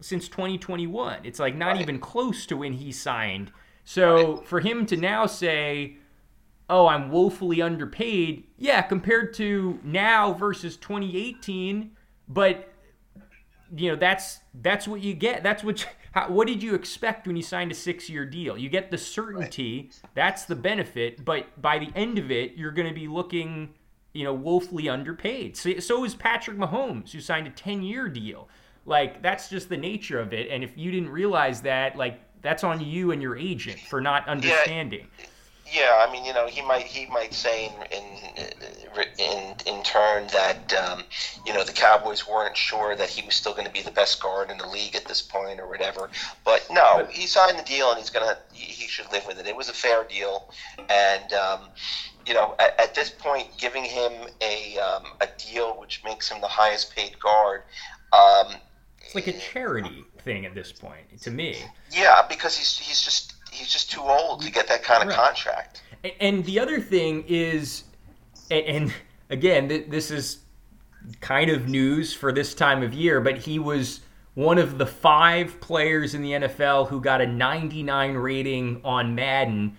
since 0.01 0.27
2021. 0.27 1.19
It's 1.23 1.39
like 1.39 1.55
not 1.55 1.73
Right. 1.73 1.81
even 1.81 1.99
close 1.99 2.45
to 2.47 2.57
when 2.57 2.73
he 2.73 2.91
signed. 2.91 3.53
So 3.85 4.37
for 4.45 4.59
him 4.59 4.85
to 4.87 4.97
now 4.97 5.27
say, 5.27 5.97
"Oh, 6.69 6.87
I'm 6.87 7.09
woefully 7.11 7.61
underpaid," 7.61 8.47
yeah, 8.57 8.81
compared 8.81 9.33
to 9.35 9.79
now 9.83 10.33
versus 10.33 10.75
2018, 10.75 11.91
but 12.27 12.70
you 13.75 13.89
know 13.89 13.95
that's 13.95 14.39
that's 14.53 14.87
what 14.87 15.01
you 15.01 15.13
get. 15.13 15.43
That's 15.43 15.63
what. 15.63 15.87
How, 16.13 16.29
what 16.29 16.47
did 16.47 16.61
you 16.61 16.75
expect 16.75 17.25
when 17.25 17.37
you 17.37 17.41
signed 17.41 17.71
a 17.71 17.73
six-year 17.73 18.25
deal? 18.25 18.57
You 18.57 18.67
get 18.67 18.91
the 18.91 18.97
certainty. 18.97 19.91
That's 20.13 20.43
the 20.43 20.57
benefit. 20.57 21.23
But 21.23 21.61
by 21.61 21.79
the 21.79 21.89
end 21.95 22.17
of 22.17 22.31
it, 22.31 22.55
you're 22.57 22.73
going 22.73 22.89
to 22.89 22.93
be 22.93 23.07
looking, 23.07 23.69
you 24.11 24.25
know, 24.25 24.33
woefully 24.33 24.89
underpaid. 24.89 25.55
So, 25.55 25.79
so 25.79 26.03
is 26.03 26.13
Patrick 26.13 26.57
Mahomes, 26.57 27.13
who 27.13 27.21
signed 27.21 27.47
a 27.47 27.51
10-year 27.51 28.09
deal. 28.09 28.49
Like 28.85 29.21
that's 29.21 29.49
just 29.49 29.69
the 29.69 29.77
nature 29.77 30.19
of 30.19 30.33
it. 30.33 30.49
And 30.49 30.65
if 30.65 30.77
you 30.77 30.91
didn't 30.91 31.09
realize 31.09 31.61
that, 31.61 31.95
like 31.95 32.19
that's 32.41 32.63
on 32.63 32.81
you 32.81 33.11
and 33.11 33.21
your 33.21 33.37
agent 33.37 33.79
for 33.79 34.01
not 34.01 34.27
understanding. 34.27 35.07
Yeah, 35.17 35.25
I 35.73 36.11
mean, 36.11 36.25
you 36.25 36.33
know, 36.33 36.47
he 36.47 36.61
might 36.61 36.85
he 36.85 37.05
might 37.07 37.33
say 37.33 37.65
in 37.65 37.97
in 37.97 38.03
in, 39.17 39.55
in 39.65 39.83
turn 39.83 40.27
that 40.27 40.73
um, 40.73 41.03
you 41.45 41.53
know 41.53 41.63
the 41.63 41.71
Cowboys 41.71 42.27
weren't 42.27 42.57
sure 42.57 42.95
that 42.95 43.09
he 43.09 43.25
was 43.25 43.35
still 43.35 43.53
going 43.53 43.65
to 43.65 43.71
be 43.71 43.81
the 43.81 43.91
best 43.91 44.21
guard 44.21 44.49
in 44.51 44.57
the 44.57 44.67
league 44.67 44.95
at 44.95 45.05
this 45.05 45.21
point 45.21 45.59
or 45.59 45.67
whatever. 45.67 46.09
But 46.43 46.67
no, 46.71 47.05
he 47.09 47.25
signed 47.27 47.57
the 47.57 47.63
deal 47.63 47.89
and 47.89 47.97
he's 47.97 48.09
gonna 48.09 48.37
he 48.51 48.65
he 48.65 48.87
should 48.87 49.11
live 49.11 49.25
with 49.27 49.39
it. 49.39 49.47
It 49.47 49.55
was 49.55 49.69
a 49.69 49.73
fair 49.73 50.03
deal, 50.03 50.51
and 50.89 51.33
um, 51.33 51.61
you 52.25 52.33
know, 52.33 52.55
at, 52.59 52.79
at 52.79 52.95
this 52.95 53.09
point, 53.09 53.47
giving 53.57 53.83
him 53.83 54.11
a 54.41 54.77
um, 54.79 55.03
a 55.21 55.27
deal 55.37 55.79
which 55.79 56.03
makes 56.03 56.29
him 56.29 56.41
the 56.41 56.47
highest 56.47 56.95
paid 56.95 57.19
guard. 57.19 57.63
Um, 58.13 58.55
It's 59.05 59.15
like 59.15 59.27
a 59.27 59.33
charity 59.33 60.03
thing 60.23 60.45
at 60.45 60.53
this 60.53 60.71
point, 60.71 61.19
to 61.21 61.31
me. 61.31 61.57
yeah, 61.91 62.21
because 62.27 62.57
he's 62.57 62.77
he's 62.77 63.01
just 63.01 63.33
he's 63.51 63.72
just 63.72 63.91
too 63.91 64.01
old 64.01 64.41
to 64.41 64.51
get 64.51 64.67
that 64.67 64.84
kind 64.84 65.03
of 65.03 65.10
Right. 65.10 65.17
contract. 65.17 65.81
And- 66.03 66.13
And 66.20 66.46
the 66.46 66.60
other 66.60 66.79
thing 66.79 67.24
is, 67.27 67.84
and 68.50 68.93
again, 69.29 69.67
this 69.88 70.10
is 70.10 70.39
kind 71.20 71.50
of 71.50 71.67
news 71.67 72.13
for 72.13 72.31
this 72.31 72.53
time 72.53 72.81
of 72.84 72.93
year, 72.93 73.20
but 73.22 73.38
he 73.39 73.60
was 73.60 74.01
one 74.34 74.58
of 74.58 74.77
the 74.77 74.86
five 74.86 75.60
players 75.60 76.13
in 76.15 76.22
the 76.22 76.34
NFL 76.34 76.86
who 76.86 77.01
got 77.01 77.20
a 77.22 77.27
99 77.27 78.13
rating 78.15 78.79
on 78.84 79.13
Madden. 79.13 79.77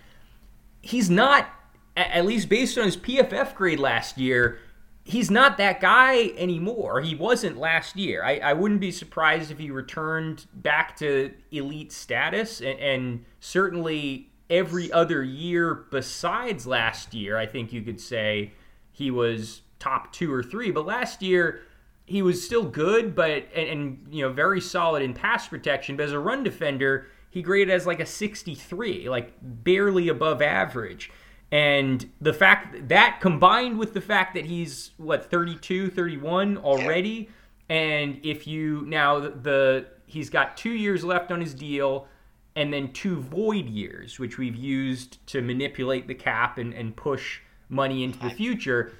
He's 0.81 1.09
not, 1.09 1.49
at 1.97 2.25
least 2.25 2.49
based 2.49 2.77
on 2.77 2.85
his 2.85 2.95
PFF 2.97 3.55
grade 3.55 3.79
last 3.79 4.17
year, 4.17 4.59
he's 5.03 5.29
not 5.29 5.57
that 5.57 5.79
guy 5.81 6.29
anymore. 6.37 7.01
He 7.01 7.15
wasn't 7.15 7.57
last 7.57 7.95
year. 7.95 8.23
I, 8.23 8.37
I 8.37 8.53
wouldn't 8.53 8.79
be 8.79 8.91
surprised 8.91 9.51
if 9.51 9.59
he 9.59 9.69
returned 9.69 10.45
back 10.53 10.95
to 10.97 11.33
elite 11.51 11.91
status, 11.91 12.61
and, 12.61 12.79
and 12.79 13.25
certainly 13.39 14.29
every 14.49 14.91
other 14.91 15.23
year 15.23 15.73
besides 15.73 16.67
last 16.67 17.13
year, 17.13 17.37
I 17.37 17.45
think 17.45 17.73
you 17.73 17.81
could 17.81 17.99
say 17.99 18.53
he 18.91 19.11
was 19.11 19.61
top 19.79 20.13
two 20.13 20.31
or 20.33 20.43
three. 20.43 20.71
But 20.71 20.85
last 20.85 21.21
year, 21.21 21.61
he 22.05 22.21
was 22.21 22.43
still 22.43 22.63
good, 22.63 23.15
but 23.15 23.47
and, 23.55 23.69
and 23.69 24.07
you 24.11 24.23
know 24.23 24.31
very 24.31 24.61
solid 24.61 25.03
in 25.03 25.13
pass 25.13 25.47
protection. 25.47 25.97
But 25.97 26.03
as 26.03 26.11
a 26.11 26.19
run 26.19 26.43
defender, 26.43 27.07
he 27.29 27.41
graded 27.41 27.73
as 27.73 27.87
like 27.87 27.99
a 27.99 28.05
63, 28.05 29.09
like 29.09 29.33
barely 29.41 30.07
above 30.09 30.41
average. 30.41 31.11
And 31.53 32.09
the 32.19 32.33
fact 32.33 32.89
that 32.89 33.19
combined 33.21 33.77
with 33.77 33.93
the 33.93 34.01
fact 34.01 34.33
that 34.33 34.45
he's 34.45 34.89
what 34.97 35.29
32, 35.29 35.91
31 35.91 36.57
already, 36.57 37.29
and 37.69 38.19
if 38.23 38.47
you 38.47 38.83
now 38.87 39.19
the, 39.19 39.29
the 39.29 39.85
he's 40.07 40.31
got 40.31 40.57
two 40.57 40.71
years 40.71 41.03
left 41.03 41.31
on 41.31 41.39
his 41.39 41.53
deal, 41.53 42.07
and 42.55 42.73
then 42.73 42.91
two 42.91 43.19
void 43.19 43.69
years, 43.69 44.17
which 44.17 44.39
we've 44.39 44.55
used 44.55 45.25
to 45.27 45.43
manipulate 45.43 46.07
the 46.07 46.15
cap 46.15 46.57
and, 46.57 46.73
and 46.73 46.95
push 46.95 47.41
money 47.69 48.03
into 48.03 48.17
the 48.17 48.31
future. 48.31 48.93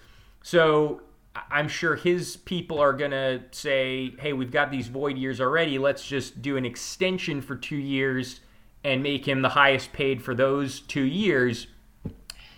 So 0.43 1.01
I'm 1.49 1.67
sure 1.67 1.95
his 1.95 2.37
people 2.37 2.77
are 2.77 2.93
going 2.93 3.11
to 3.11 3.41
say, 3.49 4.13
hey, 4.19 4.33
we've 4.33 4.51
got 4.51 4.69
these 4.69 4.89
void 4.89 5.17
years 5.17 5.41
already. 5.41 5.79
Let's 5.79 6.05
just 6.05 6.43
do 6.43 6.55
an 6.57 6.65
extension 6.65 7.41
for 7.41 7.55
two 7.55 7.77
years 7.77 8.41
and 8.83 9.01
make 9.01 9.27
him 9.27 9.41
the 9.41 9.49
highest 9.49 9.91
paid 9.91 10.21
for 10.21 10.35
those 10.35 10.81
two 10.81 11.01
years. 11.01 11.65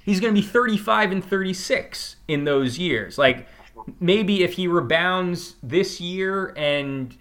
He's 0.05 0.19
going 0.19 0.33
to 0.35 0.39
be 0.39 0.45
35 0.45 1.11
and 1.11 1.25
36 1.25 2.15
in 2.27 2.43
those 2.45 2.77
years. 2.77 3.17
Like 3.17 3.47
maybe 3.99 4.43
if 4.43 4.53
he 4.53 4.67
rebounds 4.67 5.55
this 5.63 5.99
year 5.99 6.53
and 6.55 7.17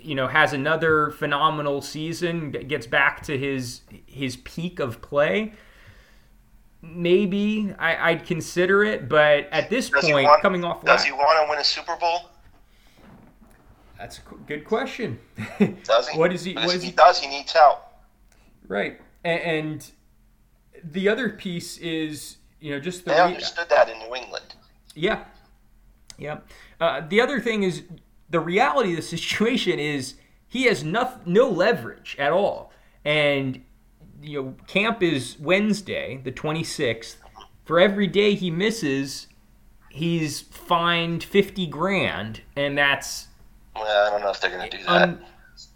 you 0.00 0.14
know 0.14 0.28
has 0.28 0.52
another 0.52 1.10
phenomenal 1.10 1.82
season, 1.82 2.52
gets 2.52 2.86
back 2.86 3.22
to 3.24 3.36
his 3.36 3.80
his 4.06 4.36
peak 4.36 4.78
of 4.78 5.02
play, 5.02 5.52
maybe 6.80 7.74
I, 7.78 8.10
I'd 8.10 8.24
consider 8.24 8.84
it. 8.84 9.08
But 9.08 9.48
at 9.50 9.68
this 9.68 9.90
Does 9.90 10.04
point, 10.04 10.26
want- 10.28 10.42
coming 10.42 10.64
off 10.64 10.84
Does 10.84 11.04
he 11.04 11.12
want 11.12 11.44
to 11.44 11.50
win 11.50 11.58
a 11.58 11.64
Super 11.64 11.96
Bowl? 11.96 12.30
that's 13.98 14.18
a 14.18 14.22
good 14.46 14.64
question. 14.64 15.18
Does 15.82 16.08
he? 16.08 16.16
What 16.20 16.32
is 16.32 16.44
he? 16.44 16.54
What 16.54 16.72
is 16.74 16.82
he 16.82 16.90
he? 16.90 16.94
does, 16.94 17.18
he 17.20 17.26
needs 17.28 17.52
help. 17.52 17.80
Right, 18.68 19.00
A- 19.24 19.28
and 19.28 19.90
the 20.84 21.08
other 21.08 21.30
piece 21.30 21.78
is 21.78 22.36
you 22.60 22.70
know 22.72 22.80
just 22.80 23.04
the 23.04 23.10
They 23.12 23.16
re- 23.16 23.34
understood 23.34 23.68
that 23.68 23.88
in 23.88 23.98
New 23.98 24.14
England. 24.14 24.54
Yeah. 24.94 25.24
Yeah. 26.18 26.38
Uh, 26.80 27.02
the 27.08 27.20
other 27.20 27.40
thing 27.40 27.62
is 27.62 27.84
the 28.28 28.40
reality 28.40 28.90
of 28.90 28.96
the 28.96 29.02
situation 29.18 29.78
is 29.78 30.14
he 30.48 30.64
has 30.64 30.82
no, 30.82 31.18
no 31.24 31.48
leverage 31.48 32.16
at 32.18 32.32
all. 32.32 32.72
And, 33.04 33.62
you 34.20 34.42
know, 34.42 34.54
camp 34.66 35.02
is 35.02 35.36
Wednesday, 35.38 36.20
the 36.24 36.32
26th. 36.32 37.16
For 37.64 37.78
every 37.78 38.06
day 38.06 38.34
he 38.34 38.50
misses, 38.50 39.28
he's 39.90 40.40
fined 40.40 41.22
50 41.22 41.66
grand. 41.68 42.40
And 42.56 42.76
that's, 42.76 43.28
Well, 43.76 43.84
I 43.86 44.10
don't 44.10 44.22
know 44.22 44.30
if 44.30 44.40
they're 44.40 44.50
going 44.50 44.68
to 44.68 44.76
do 44.76 44.82
that. 44.84 44.90
un, 44.90 45.24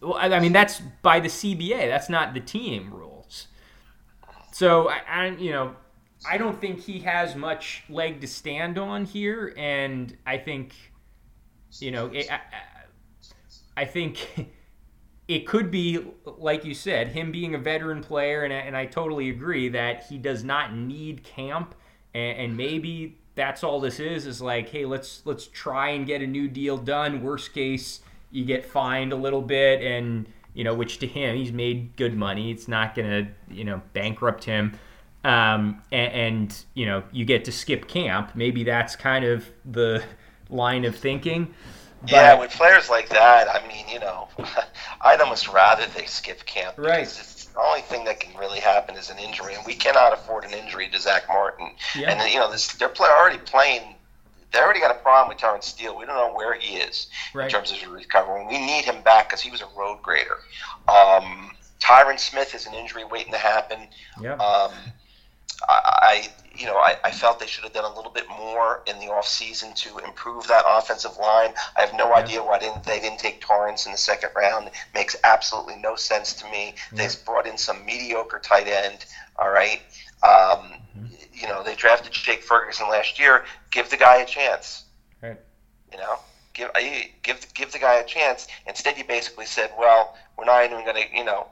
well, 0.01 0.17
I 0.17 0.41
mean, 0.41 0.53
that's 0.53 0.81
by 1.03 1.21
the 1.21 1.29
CBA. 1.29 1.89
That's 1.89 2.09
not 2.09 2.35
the 2.35 2.41
team 2.41 2.93
rules. 2.93 3.12
So, 4.63 4.89
I, 4.89 5.01
I, 5.09 5.27
you 5.31 5.51
know, 5.51 5.75
I 6.25 6.39
don't 6.39 6.61
think 6.61 6.79
he 6.79 7.01
has 7.01 7.35
much 7.35 7.83
leg 7.89 8.21
to 8.21 8.29
stand 8.29 8.79
on 8.79 9.05
here, 9.05 9.53
and 9.57 10.17
I 10.25 10.39
think, 10.39 10.73
you 11.81 11.91
know, 11.91 12.07
it, 12.07 12.31
I, 12.31 12.39
I 13.77 13.85
think 13.87 14.53
it 15.27 15.49
could 15.49 15.73
be, 15.73 16.07
like 16.25 16.65
you 16.65 16.75
said, 16.75 17.09
him 17.09 17.33
being 17.33 17.57
a 17.57 17.59
veteran 17.59 18.05
player, 18.05 18.45
and 18.45 18.53
and 18.53 18.77
I 18.77 18.87
totally 18.87 19.31
agree 19.31 19.69
that 19.71 20.07
he 20.09 20.17
does 20.17 20.45
not 20.45 20.73
need 20.73 21.25
camp, 21.25 21.75
and, 22.15 22.39
and 22.39 22.57
maybe 22.57 23.19
that's 23.35 23.65
all 23.65 23.81
this 23.81 23.99
is. 23.99 24.27
Is 24.27 24.41
like, 24.41 24.69
hey, 24.69 24.85
let's 24.85 25.23
let's 25.25 25.49
try 25.49 25.89
and 25.89 26.07
get 26.07 26.23
a 26.23 26.27
new 26.29 26.47
deal 26.47 26.79
done. 26.79 27.21
Worst 27.25 27.53
case, 27.53 28.01
you 28.31 28.45
get 28.45 28.65
fined 28.65 29.13
a 29.13 29.17
little 29.17 29.43
bit, 29.43 29.83
and 29.83 30.29
you 30.55 30.65
know, 30.65 30.75
which 30.75 30.99
to 30.99 31.07
him, 31.07 31.37
he's 31.37 31.53
made 31.53 31.97
good 31.97 32.17
money. 32.17 32.51
It's 32.51 32.69
not 32.69 32.95
gonna, 32.95 33.29
you 33.51 33.65
know, 33.65 33.83
bankrupt 33.93 34.45
him 34.45 34.79
um, 35.25 35.83
and, 35.93 36.13
and 36.13 36.65
you 36.75 36.87
know 36.87 37.03
you 37.13 37.25
get 37.25 37.45
to 37.45 37.53
skip 37.53 37.89
camp. 37.89 38.33
Maybe 38.35 38.65
that's 38.65 38.97
kind 38.97 39.25
of 39.25 39.49
the 39.65 40.03
line 40.51 40.85
of 40.85 40.97
thinking. 40.97 41.55
But, 42.03 42.11
yeah, 42.11 42.39
with 42.39 42.51
players 42.51 42.91
like 42.91 43.09
that, 43.11 43.49
I 43.49 43.67
mean, 43.69 43.87
you 43.89 44.01
know, 44.01 44.29
I'd 45.01 45.21
almost 45.21 45.47
rather 45.49 45.87
they 45.87 46.07
skip 46.07 46.45
camp. 46.47 46.75
because 46.77 46.91
Right. 46.91 47.03
It's 47.03 47.45
the 47.45 47.61
only 47.61 47.83
thing 47.83 48.05
that 48.07 48.19
can 48.19 48.37
really 48.37 48.59
happen 48.59 48.97
is 48.97 49.11
an 49.11 49.19
injury, 49.19 49.55
and 49.55 49.65
we 49.65 49.75
cannot 49.75 50.13
afford 50.13 50.45
an 50.45 50.53
injury 50.53 50.89
to 50.89 50.99
Zack 50.99 51.29
Martin. 51.29 51.71
Yeah. 51.97 52.11
And 52.11 52.33
you 52.33 52.41
know, 52.41 52.51
this, 52.51 52.73
they're 52.73 52.89
play, 52.89 53.09
already 53.09 53.39
playing. 53.39 53.95
They 54.53 54.61
already 54.61 54.81
got 54.81 54.91
a 54.91 54.95
problem 54.95 55.29
with 55.29 55.39
Terence 55.39 55.67
Steele. 55.67 55.97
We 55.97 56.05
don't 56.05 56.17
know 56.17 56.33
where 56.33 56.55
he 56.55 56.77
is 56.77 57.07
Right. 57.33 57.45
in 57.45 57.51
terms 57.51 57.71
of 57.71 57.79
his 57.79 57.87
recovery. 57.89 58.45
We 58.47 58.59
need 58.59 58.85
him 58.85 59.03
back 59.03 59.29
because 59.29 59.41
he 59.41 59.51
was 59.51 59.61
a 59.63 59.67
road 59.67 60.03
grader. 60.03 60.39
Um, 60.89 61.57
Tyron 61.81 62.19
Smith 62.19 62.55
is 62.55 62.67
an 62.67 62.75
injury 62.75 63.05
waiting 63.05 63.33
to 63.33 63.39
happen. 63.39 63.89
yeah, 64.21 64.35
Um, 64.35 64.73
I, 65.69 66.29
you 66.55 66.67
know, 66.67 66.77
I, 66.77 66.97
I 67.05 67.11
felt 67.13 67.39
they 67.39 67.47
should 67.47 67.65
have 67.65 67.73
done 67.73 67.85
a 67.85 67.95
little 67.95 68.11
bit 68.11 68.29
more 68.29 68.83
in 68.87 68.99
the 68.99 69.07
offseason 69.07 69.75
to 69.77 69.99
improve 69.99 70.49
that 70.49 70.65
offensive 70.67 71.17
line. 71.19 71.55
I 71.77 71.81
have 71.83 71.93
no 71.95 72.09
Yeah. 72.09 72.17
idea 72.17 72.43
why 72.43 72.59
didn't 72.59 72.85
they 72.85 72.99
didn't 73.01 73.19
take 73.21 73.41
Torrence 73.41 73.87
in 73.87 73.93
the 73.93 73.99
second 73.99 74.31
round. 74.35 74.67
It 74.69 74.73
makes 74.93 75.15
absolutely 75.25 75.77
no 75.77 75.95
sense 75.95 76.35
to 76.35 76.47
me. 76.47 76.75
They 76.93 77.05
Yeah. 77.05 77.11
brought 77.25 77.47
in 77.47 77.57
some 77.57 77.85
mediocre 77.85 78.41
tight 78.41 78.67
end. 78.67 79.05
All 79.37 79.51
right. 79.51 79.81
Um, 80.23 80.75
Mm-hmm. 80.99 81.12
You 81.43 81.49
know, 81.49 81.63
they 81.65 81.75
drafted 81.75 82.13
Jake 82.13 82.43
Ferguson 82.43 82.89
last 82.89 83.19
year. 83.19 83.45
Give 83.73 83.91
the 83.91 83.97
guy 83.97 84.19
a 84.19 84.27
chance. 84.27 84.85
Right. 85.21 85.39
You 85.91 85.99
know, 85.99 86.17
give 86.55 86.71
give 87.23 87.53
give 87.55 87.73
the 87.73 87.79
guy 87.81 87.95
a 87.95 88.05
chance. 88.05 88.47
Instead, 88.67 88.97
you 88.97 89.05
basically 89.05 89.47
said, 89.47 89.73
"Well, 89.79 90.17
we're 90.39 90.45
not 90.45 90.65
even 90.65 90.85
going 90.85 90.97
to, 91.03 91.17
you 91.17 91.25
know, 91.25 91.49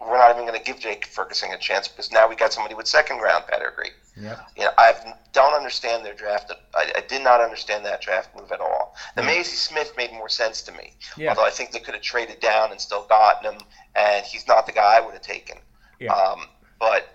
we're 0.00 0.18
not 0.18 0.30
even 0.34 0.46
going 0.46 0.58
to 0.58 0.64
give 0.64 0.80
Jake 0.80 1.06
Ferguson 1.06 1.52
a 1.52 1.58
chance 1.58 1.86
because 1.88 2.10
now 2.10 2.28
we 2.28 2.34
got 2.34 2.52
somebody 2.52 2.74
with 2.74 2.88
second 2.88 3.18
round 3.18 3.46
pedigree." 3.46 3.90
Yep. 4.20 4.38
You 4.56 4.64
know, 4.64 4.70
I 4.78 4.94
don't 5.32 5.54
understand 5.54 6.04
their 6.04 6.14
draft. 6.14 6.52
I, 6.74 6.92
I 6.96 7.00
did 7.08 7.22
not 7.22 7.40
understand 7.40 7.84
that 7.84 8.00
draft 8.00 8.34
move 8.36 8.52
at 8.52 8.60
all. 8.60 8.94
The 9.16 9.22
Yeah. 9.22 9.28
Mazi 9.40 9.56
Smith 9.56 9.92
made 9.96 10.12
more 10.12 10.28
sense 10.28 10.62
to 10.62 10.72
me. 10.72 10.92
Yeah. 11.16 11.30
Although 11.30 11.44
I 11.44 11.50
think 11.50 11.72
they 11.72 11.80
could 11.80 11.94
have 11.94 12.02
traded 12.02 12.40
down 12.40 12.70
and 12.70 12.80
still 12.80 13.04
gotten 13.08 13.52
him, 13.52 13.60
and 13.96 14.24
he's 14.24 14.46
not 14.46 14.66
the 14.66 14.72
guy 14.72 14.96
I 14.96 15.00
would 15.00 15.14
have 15.14 15.22
taken. 15.22 15.58
Yeah. 15.98 16.12
Um, 16.14 16.46
but 16.78 17.08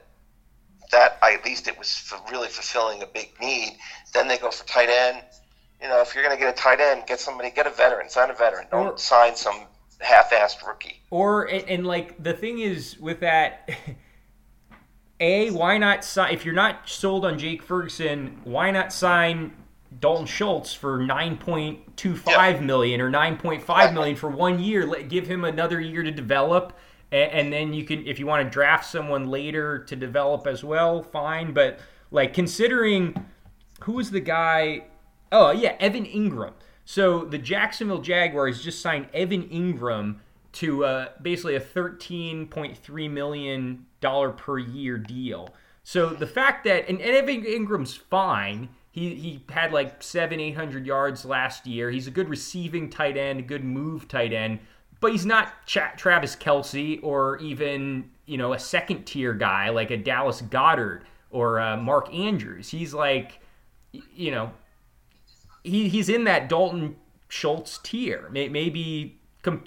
that 0.92 1.18
I, 1.22 1.34
at 1.34 1.46
least 1.46 1.68
it 1.68 1.78
was 1.78 1.88
f 2.12 2.22
really 2.32 2.48
fulfilling 2.48 3.02
a 3.04 3.06
big 3.06 3.32
need. 3.40 3.78
Then 4.14 4.28
they 4.28 4.38
go 4.38 4.50
for 4.52 4.66
tight 4.68 4.90
end. 4.90 5.24
You 5.82 5.88
know, 5.88 6.02
if 6.02 6.14
you're 6.14 6.24
going 6.24 6.36
to 6.36 6.40
get 6.44 6.54
a 6.54 6.58
tight 6.58 6.80
end, 6.82 7.04
get 7.08 7.20
somebody, 7.20 7.52
get 7.52 7.66
a 7.68 7.70
veteran, 7.70 8.10
sign 8.10 8.30
a 8.30 8.34
veteran. 8.34 8.68
Don't 8.70 8.88
Or- 8.88 8.98
sign 8.98 9.36
some 9.36 9.66
half-assed 10.02 10.66
rookie. 10.66 11.02
Or 11.10 11.46
and, 11.46 11.68
and 11.70 11.88
like 11.88 12.22
the 12.22 12.34
thing 12.34 12.60
is 12.60 12.98
with 13.00 13.20
that, 13.22 13.70
a 15.20 15.52
why 15.52 15.78
not 15.78 16.04
sign 16.04 16.34
if 16.34 16.46
you're 16.46 16.54
not 16.54 16.88
sold 16.90 17.26
on 17.26 17.38
Jake 17.38 17.62
Ferguson, 17.64 18.40
why 18.44 18.72
not 18.72 18.94
sign 18.94 19.54
Dalton 20.00 20.26
Schultz 20.26 20.74
for 20.74 21.00
nine 21.00 21.38
point 21.38 21.98
two 21.98 22.16
five 22.16 22.62
million 22.62 23.02
or 23.02 23.10
nine 23.10 23.38
point 23.38 23.64
five 23.64 23.94
million 23.94 24.16
for 24.16 24.30
one 24.30 24.60
year? 24.60 24.86
Let 24.86 25.10
give 25.10 25.28
him 25.28 25.44
another 25.44 25.80
year 25.82 26.04
to 26.04 26.12
develop, 26.12 26.78
and, 27.12 27.32
and 27.32 27.54
then 27.54 27.74
you 27.74 27.84
can 27.84 28.06
if 28.08 28.20
you 28.20 28.26
want 28.26 28.46
to 28.46 28.50
draft 28.50 28.86
someone 28.86 29.30
later 29.30 29.80
to 29.80 29.96
develop 29.96 30.48
as 30.48 30.64
well, 30.64 31.02
fine. 31.02 31.54
But 31.54 31.80
like 32.12 32.34
considering 32.34 33.26
who 33.82 33.94
was 33.94 34.12
the 34.12 34.20
guy? 34.20 34.86
Oh 35.32 35.52
yeah, 35.52 35.76
Evan 35.80 36.06
Engram. 36.06 36.54
So 36.86 37.24
the 37.26 37.38
Jacksonville 37.38 38.02
Jaguars 38.02 38.64
just 38.64 38.82
signed 38.82 39.08
Evan 39.14 39.44
Engram 39.50 40.18
to 40.54 40.86
uh, 40.86 41.10
basically 41.22 41.56
a 41.56 41.60
thirteen 41.60 42.48
point 42.48 42.78
three 42.78 43.08
million 43.08 43.86
dollar 44.02 44.32
per 44.32 44.58
year 44.58 44.98
deal. 44.98 45.54
So 45.84 46.10
the 46.10 46.28
fact 46.28 46.64
that 46.66 46.90
and, 46.90 47.00
and 47.00 47.16
Evan 47.16 47.44
Engram's 47.44 47.96
fine. 47.96 48.70
He 48.92 49.14
he 49.14 49.44
had 49.50 49.72
like 49.72 50.02
seven 50.02 50.40
eight 50.40 50.56
hundred 50.56 50.88
yards 50.88 51.24
last 51.24 51.68
year. 51.68 51.92
He's 51.92 52.08
a 52.08 52.12
good 52.12 52.28
receiving 52.28 52.90
tight 52.90 53.18
end, 53.18 53.40
a 53.40 53.44
good 53.44 53.64
move 53.64 54.08
tight 54.08 54.34
end, 54.34 54.60
but 55.00 55.12
he's 55.12 55.26
not 55.26 55.54
Cha- 55.66 55.94
Travis 55.98 56.36
Kelce 56.36 57.00
or 57.04 57.38
even 57.38 58.10
you 58.26 58.38
know 58.38 58.54
a 58.54 58.60
second 58.60 59.06
tier 59.06 59.34
guy 59.34 59.70
like 59.70 59.92
a 59.92 59.98
Dallas 59.98 60.42
Goedert 60.42 61.02
or 61.32 61.60
uh, 61.60 61.78
Mark 61.78 62.14
Andrews. 62.14 62.70
He's 62.70 62.94
like 62.94 63.40
you 63.92 64.32
know 64.32 64.52
he, 65.64 65.90
he's 65.90 66.10
in 66.10 66.24
that 66.26 66.50
Dalton 66.50 66.96
Schultz 67.28 67.78
tier. 67.80 68.30
May- 68.32 68.50
Maybe 68.50 69.20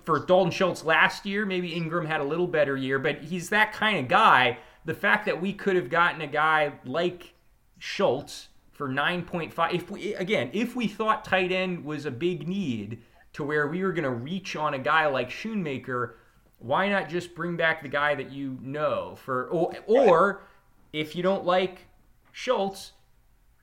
for 0.05 0.19
Dalton 0.27 0.51
Schultz 0.53 0.85
last 0.85 1.25
year, 1.25 1.47
maybe 1.47 1.71
Engram 1.73 2.07
had 2.07 2.21
a 2.21 2.25
little 2.25 2.47
better 2.47 2.77
year, 2.77 2.99
but 2.99 3.23
he's 3.23 3.49
that 3.51 3.73
kind 3.73 3.99
of 3.99 4.07
guy. 4.09 4.59
The 4.85 4.93
fact 4.95 5.25
that 5.27 5.41
we 5.41 5.53
could 5.55 5.77
have 5.77 5.89
gotten 5.89 6.21
a 6.21 6.27
guy 6.27 6.73
like 6.85 7.33
Schultz 7.79 8.49
for 8.73 8.89
9.5 8.89 9.73
if 9.75 9.91
we 9.91 10.15
again, 10.15 10.51
if 10.53 10.77
we 10.77 10.89
thought 10.89 11.25
tight 11.25 11.53
end 11.53 11.85
was 11.85 12.05
a 12.05 12.11
big 12.11 12.47
need 12.49 13.01
to 13.35 13.45
where 13.45 13.67
we 13.69 13.83
were 13.83 13.93
going 13.93 14.05
to 14.05 14.11
reach 14.11 14.57
on 14.57 14.75
a 14.75 14.79
guy 14.79 15.07
like 15.07 15.31
Schoonmaker, 15.31 16.13
why 16.59 16.89
not 16.89 17.09
just 17.09 17.35
bring 17.35 17.57
back 17.57 17.83
the 17.83 17.89
guy 17.89 18.15
that 18.15 18.31
you 18.31 18.59
know 18.63 19.17
for 19.25 19.47
or, 19.49 19.75
or 19.87 20.43
if 20.93 21.17
you 21.17 21.23
don't 21.23 21.45
like 21.45 21.87
Schultz, 22.33 22.93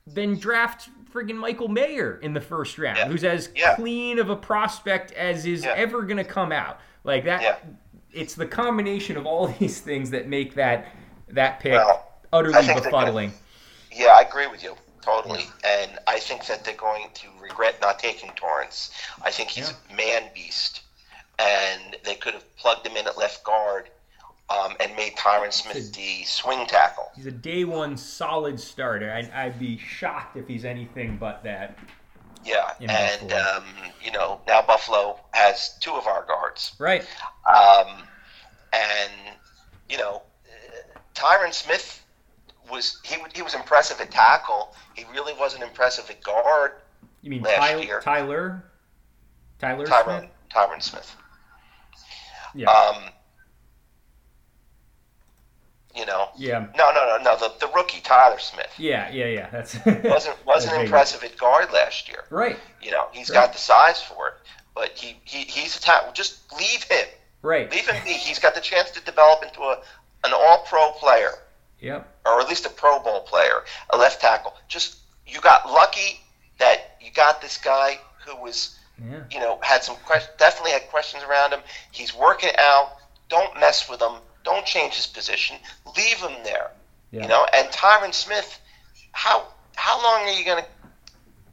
then 0.06 0.36
draft 0.38 0.88
friggin' 1.12 1.36
Michael 1.36 1.68
Mayer 1.68 2.18
in 2.22 2.34
the 2.34 2.40
first 2.40 2.78
round, 2.78 2.98
Yeah. 2.98 3.06
who's 3.08 3.24
as 3.24 3.50
Yeah. 3.54 3.74
clean 3.76 4.18
of 4.18 4.28
a 4.30 4.36
prospect 4.36 5.12
as 5.12 5.46
is 5.46 5.64
Yeah. 5.64 5.74
ever 5.76 6.02
going 6.02 6.16
to 6.16 6.24
come 6.24 6.52
out. 6.52 6.80
Like 7.04 7.24
that, 7.24 7.64
it's 8.12 8.34
the 8.34 8.46
combination 8.46 9.16
of 9.16 9.24
all 9.26 9.46
these 9.58 9.80
things 9.80 10.10
that 10.10 10.26
make 10.26 10.54
that 10.54 10.86
that 11.28 11.60
pick 11.60 11.72
Well, 11.74 12.08
utterly 12.32 12.54
gonna- 12.66 12.80
befuddling. 12.80 13.30
Yeah, 13.92 14.08
I 14.08 14.22
agree 14.22 14.46
with 14.48 14.62
you 14.64 14.74
totally, 15.00 15.44
and 15.64 15.98
I 16.06 16.18
think 16.18 16.44
that 16.46 16.64
they're 16.64 16.74
going 16.74 17.08
to 17.14 17.28
regret 17.50 17.80
not 17.80 17.98
taking 17.98 18.30
Torrence. 18.36 18.90
I 19.22 19.30
think 19.30 19.50
he's 19.50 19.70
a 19.70 19.94
man 19.94 20.30
beast, 20.34 20.82
and 21.38 21.96
they 22.04 22.14
could 22.14 22.34
have 22.34 22.56
plugged 22.56 22.86
him 22.86 22.96
in 22.96 23.06
at 23.06 23.18
left 23.18 23.44
guard 23.44 23.90
um, 24.48 24.74
and 24.80 24.94
made 24.96 25.14
Tyron 25.16 25.52
Smith 25.52 25.92
the 25.94 26.24
swing 26.24 26.66
tackle. 26.66 27.10
He's 27.14 27.26
a 27.26 27.30
day 27.32 27.64
one 27.64 27.96
solid 27.96 28.58
starter. 28.58 29.12
I'd, 29.12 29.30
I'd 29.32 29.58
be 29.58 29.76
shocked 29.78 30.36
if 30.36 30.46
he's 30.48 30.64
anything 30.64 31.16
but 31.18 31.42
that. 31.44 31.76
Yeah, 32.42 32.72
and 32.80 33.32
um, 33.34 33.64
you 34.02 34.10
know 34.12 34.40
now 34.46 34.62
Buffalo 34.62 35.20
has 35.32 35.76
two 35.80 35.92
of 35.92 36.06
our 36.06 36.24
guards, 36.26 36.72
Right. 36.78 37.02
um, 37.46 38.02
and 38.72 39.12
you 39.90 39.98
know 39.98 40.22
Tyron 41.14 41.52
Smith 41.52 42.02
was 42.70 42.98
he 43.04 43.16
he 43.34 43.42
was 43.42 43.52
impressive 43.54 44.00
at 44.00 44.10
tackle. 44.10 44.74
He 44.94 45.04
really 45.12 45.34
wasn't 45.38 45.64
impressive 45.64 46.08
at 46.08 46.22
guard. 46.22 46.72
You 47.22 47.30
mean 47.30 47.42
Last 47.42 47.56
Tyler? 47.56 47.82
year. 47.82 48.00
Tyler? 48.00 48.64
Tyler 49.58 49.86
Tyron 49.86 50.20
Smith? 50.20 50.30
Tyron 50.54 50.82
Smith. 50.82 51.16
Yeah. 52.54 52.70
Um, 52.70 53.04
you 55.94 56.06
know, 56.06 56.28
yeah. 56.36 56.66
no, 56.76 56.92
no, 56.92 57.04
no, 57.04 57.18
no. 57.22 57.36
The, 57.36 57.52
the 57.66 57.72
rookie 57.74 58.00
Tyler 58.00 58.38
Smith 58.38 58.72
Yeah, 58.78 59.10
yeah, 59.10 59.26
yeah. 59.26 59.50
That's 59.50 59.74
wasn't 60.04 60.36
wasn't 60.46 60.72
That's 60.74 60.84
impressive 60.84 61.24
at 61.24 61.36
guard 61.36 61.72
last 61.72 62.08
year. 62.08 62.24
Right. 62.30 62.58
You 62.80 62.92
know, 62.92 63.08
he's 63.12 63.28
Right. 63.28 63.34
got 63.34 63.52
the 63.52 63.58
size 63.58 64.00
for 64.00 64.28
it, 64.28 64.34
but 64.74 64.90
he, 64.96 65.16
he 65.24 65.38
he's 65.42 65.76
a 65.76 65.80
ta- 65.80 66.08
just 66.14 66.52
leave 66.56 66.84
him, 66.84 67.06
Right. 67.42 67.70
leave 67.70 67.88
him 67.88 68.02
be. 68.04 68.12
He's 68.12 68.38
got 68.38 68.54
the 68.54 68.60
chance 68.60 68.90
to 68.92 69.00
develop 69.04 69.42
into 69.42 69.60
a 69.62 69.82
an 70.24 70.32
All 70.32 70.64
Pro 70.66 70.92
player 70.92 71.32
Yep. 71.80 72.06
or 72.24 72.40
at 72.40 72.48
least 72.48 72.66
a 72.66 72.70
Pro 72.70 73.00
Bowl 73.00 73.20
player, 73.22 73.64
a 73.90 73.96
left 73.96 74.20
tackle. 74.20 74.54
Just 74.68 74.98
you 75.26 75.40
got 75.40 75.66
lucky 75.70 76.20
that 76.60 76.96
you 77.00 77.10
got 77.10 77.42
this 77.42 77.58
guy 77.58 77.98
who 78.24 78.36
was 78.40 78.76
Yeah. 79.02 79.20
you 79.30 79.40
know, 79.40 79.58
had 79.62 79.82
some 79.82 79.96
questions, 80.04 80.32
definitely 80.38 80.72
had 80.72 80.88
questions 80.90 81.22
around 81.24 81.52
him. 81.52 81.60
He's 81.90 82.14
working 82.14 82.50
out. 82.58 82.92
Don't 83.28 83.58
mess 83.58 83.88
with 83.88 84.00
him. 84.00 84.16
Don't 84.44 84.64
change 84.66 84.94
his 84.94 85.06
position. 85.06 85.56
Leave 85.96 86.18
him 86.18 86.36
there. 86.44 86.70
Yeah. 87.10 87.22
You 87.22 87.28
know, 87.28 87.46
and 87.52 87.68
Tyron 87.70 88.12
Smith, 88.14 88.60
how 89.12 89.46
how 89.76 90.02
long 90.02 90.22
are 90.28 90.32
you 90.32 90.44
going 90.44 90.62
to 90.62 90.68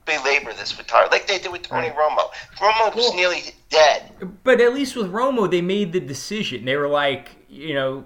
belabor 0.05 0.53
this 0.53 0.77
with 0.77 0.87
Tyron? 0.87 1.09
Like 1.11 1.27
they 1.27 1.39
did 1.39 1.51
with 1.51 1.63
Tony 1.63 1.87
Right. 1.89 1.97
Romo. 1.97 2.29
Romo 2.57 2.95
was 2.95 3.13
nearly 3.15 3.41
dead. 3.69 4.11
But 4.43 4.59
at 4.61 4.73
least 4.73 4.95
with 4.95 5.11
Romo, 5.11 5.49
they 5.49 5.61
made 5.61 5.93
the 5.93 5.99
decision. 5.99 6.65
They 6.65 6.75
were 6.75 6.87
like, 6.89 7.29
you 7.49 7.73
know, 7.73 8.05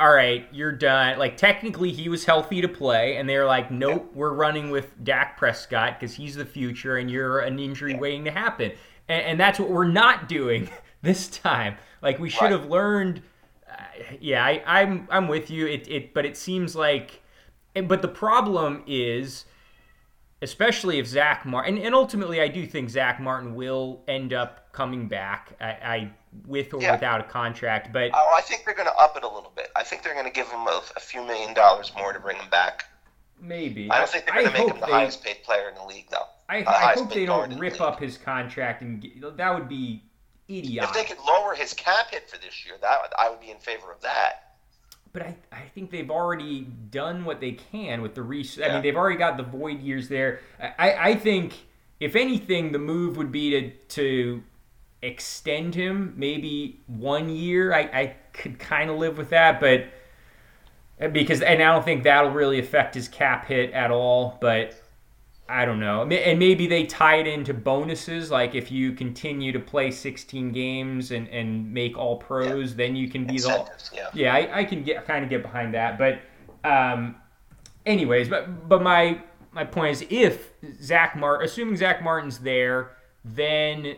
all 0.00 0.12
right, 0.12 0.46
you're 0.52 0.72
done. 0.72 1.18
Like 1.18 1.36
technically, 1.36 1.92
he 1.92 2.08
was 2.08 2.24
healthy 2.24 2.60
to 2.62 2.68
play, 2.68 3.16
and 3.16 3.28
they're 3.28 3.46
like, 3.46 3.70
nope, 3.70 4.10
we're 4.14 4.32
running 4.32 4.70
with 4.70 4.92
Dak 5.04 5.36
Prescott 5.36 6.00
because 6.00 6.14
he's 6.14 6.34
the 6.34 6.46
future, 6.46 6.96
and 6.96 7.10
you're 7.10 7.40
an 7.40 7.58
injury 7.58 7.94
waiting 7.94 8.24
to 8.24 8.30
happen. 8.30 8.72
And, 9.08 9.22
and 9.24 9.40
that's 9.40 9.58
what 9.60 9.68
we're 9.68 9.86
not 9.88 10.28
doing 10.28 10.70
this 11.02 11.28
time. 11.28 11.76
Like 12.02 12.18
we 12.18 12.30
should 12.30 12.42
Right. 12.42 12.52
have 12.52 12.66
learned. 12.66 13.22
Uh, 13.70 13.74
yeah, 14.20 14.44
I, 14.44 14.62
I'm 14.66 15.06
I'm 15.10 15.28
with 15.28 15.50
you. 15.50 15.66
It 15.66 15.86
it, 15.88 16.14
but 16.14 16.24
it 16.24 16.36
seems 16.36 16.74
like, 16.74 17.22
but 17.74 18.00
the 18.02 18.08
problem 18.08 18.82
is 18.86 19.44
especially 20.42 20.98
if 20.98 21.06
Zack 21.06 21.44
Martin, 21.44 21.76
and, 21.76 21.84
and 21.86 21.94
ultimately 21.94 22.40
I 22.40 22.48
do 22.48 22.66
think 22.66 22.88
Zack 22.88 23.20
Martin 23.20 23.54
will 23.54 24.02
end 24.08 24.32
up 24.32 24.69
coming 24.72 25.08
back, 25.08 25.52
I, 25.60 25.66
I 25.66 26.10
with 26.46 26.72
or 26.74 26.80
Yeah. 26.82 26.92
without 26.92 27.20
a 27.20 27.24
contract. 27.24 27.92
But 27.92 28.10
Oh, 28.14 28.34
I 28.36 28.40
think 28.40 28.64
they're 28.64 28.74
going 28.74 28.88
to 28.88 28.96
up 28.96 29.16
it 29.16 29.22
a 29.24 29.28
little 29.28 29.52
bit. 29.54 29.70
I 29.76 29.82
think 29.82 30.02
they're 30.02 30.14
going 30.14 30.26
to 30.26 30.32
give 30.32 30.48
him 30.48 30.60
a, 30.60 30.82
a 30.96 31.00
few 31.00 31.24
million 31.26 31.54
dollars 31.54 31.92
more 31.96 32.12
to 32.12 32.20
bring 32.20 32.36
him 32.36 32.48
back. 32.50 32.84
maybe 33.40 33.90
I 33.90 33.98
don't 33.98 34.08
think 34.10 34.26
they're 34.26 34.34
going 34.34 34.46
to 34.46 34.52
make 34.52 34.68
him 34.68 34.80
the 34.80 34.86
they- 34.86 34.92
highest 34.92 35.24
paid 35.24 35.42
player 35.42 35.68
in 35.68 35.74
the 35.74 35.84
league, 35.84 36.06
though. 36.10 36.26
I, 36.48 36.62
uh, 36.62 36.70
I 36.70 36.92
hope 36.94 37.12
they 37.12 37.26
don't 37.26 37.44
in 37.44 37.50
the 37.50 37.58
rip 37.58 37.80
up 37.80 38.00
his 38.00 38.18
contract, 38.18 38.82
and 38.82 39.06
that 39.36 39.54
would 39.54 39.68
be 39.68 40.02
idiotic. 40.50 40.90
If 40.90 40.94
they 40.96 41.04
could 41.14 41.24
lower 41.24 41.54
his 41.54 41.72
cap 41.74 42.10
hit 42.10 42.28
for 42.28 42.38
this 42.38 42.66
year, 42.66 42.74
that 42.80 42.98
I 43.18 43.30
would 43.30 43.40
be 43.40 43.50
in 43.52 43.58
favor 43.58 43.92
of 43.92 44.00
that. 44.02 44.56
But 45.12 45.22
I, 45.22 45.36
I 45.52 45.60
think 45.74 45.90
they've 45.90 46.10
already 46.10 46.62
done 46.90 47.24
what 47.24 47.40
they 47.40 47.52
can 47.52 48.02
with 48.02 48.14
the 48.14 48.22
re. 48.22 48.48
I 48.64 48.68
mean, 48.74 48.82
they've 48.82 48.96
already 48.96 49.16
got 49.18 49.36
the 49.36 49.42
void 49.44 49.80
years 49.80 50.08
there. 50.08 50.40
I, 50.60 51.10
I 51.10 51.14
think 51.14 51.54
if 52.00 52.14
anything, 52.16 52.72
the 52.72 52.78
move 52.80 53.16
would 53.16 53.30
be 53.32 53.50
to 53.50 53.70
to 53.70 54.42
extend 55.02 55.74
him 55.74 56.14
maybe 56.16 56.80
one 56.86 57.28
year. 57.28 57.72
I, 57.72 57.80
I 57.80 58.16
could 58.32 58.58
kind 58.58 58.90
of 58.90 58.96
live 58.96 59.18
with 59.18 59.30
that, 59.30 59.60
but 59.60 59.86
because 61.12 61.40
and 61.40 61.62
I 61.62 61.72
don't 61.72 61.84
think 61.84 62.04
that'll 62.04 62.30
really 62.30 62.58
affect 62.58 62.94
his 62.94 63.08
cap 63.08 63.46
hit 63.46 63.72
at 63.72 63.90
all. 63.90 64.38
But 64.40 64.80
I 65.48 65.64
don't 65.64 65.80
know, 65.80 66.02
and 66.02 66.38
maybe 66.38 66.66
they 66.66 66.84
tie 66.84 67.16
it 67.16 67.26
into 67.26 67.54
bonuses. 67.54 68.30
Like 68.30 68.54
if 68.54 68.70
you 68.70 68.92
continue 68.92 69.52
to 69.52 69.60
play 69.60 69.90
16 69.90 70.52
games 70.52 71.10
and, 71.10 71.28
and 71.28 71.72
make 71.72 71.96
all 71.96 72.16
pros, 72.16 72.70
yeah. 72.70 72.76
then 72.76 72.96
you 72.96 73.08
can 73.08 73.24
be 73.24 73.34
Incentives, 73.34 73.90
the 73.90 73.96
yeah. 73.96 74.08
yeah. 74.14 74.34
I, 74.34 74.60
I 74.60 74.64
can 74.64 74.82
get 74.82 75.06
kind 75.06 75.24
of 75.24 75.30
get 75.30 75.42
behind 75.42 75.74
that, 75.74 75.98
but 75.98 76.20
um, 76.62 77.16
anyways, 77.86 78.28
but 78.28 78.68
but 78.68 78.82
my 78.82 79.20
my 79.52 79.64
point 79.64 79.92
is 79.92 80.06
if 80.10 80.50
Zack 80.82 81.16
Martin, 81.16 81.46
assuming 81.46 81.76
Zack 81.76 82.02
Martin's 82.02 82.38
there, 82.38 82.96
then 83.24 83.96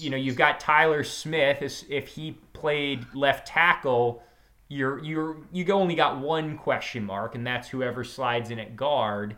you 0.00 0.10
know 0.10 0.16
you've 0.16 0.36
got 0.36 0.60
Tyler 0.60 1.04
Smith. 1.04 1.84
If 1.88 2.08
he 2.08 2.32
played 2.52 3.06
left 3.14 3.46
tackle, 3.46 4.22
you're 4.68 5.02
you're 5.04 5.36
you 5.52 5.70
only 5.72 5.94
got 5.94 6.18
one 6.18 6.56
question 6.56 7.04
mark, 7.04 7.34
and 7.34 7.46
that's 7.46 7.68
whoever 7.68 8.04
slides 8.04 8.50
in 8.50 8.58
at 8.58 8.76
guard. 8.76 9.36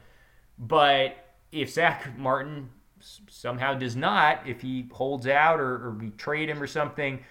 But 0.59 1.17
if 1.51 1.71
Zack 1.71 2.17
Martin 2.19 2.71
somehow 3.29 3.75
does 3.75 3.97
not, 3.97 4.47
if 4.47 4.61
he 4.61 4.89
holds 4.93 5.27
out 5.27 5.59
or, 5.61 5.87
or 5.87 5.91
we 5.91 6.11
trade 6.11 6.49
him 6.49 6.63
or 6.63 6.67
something, 6.67 7.25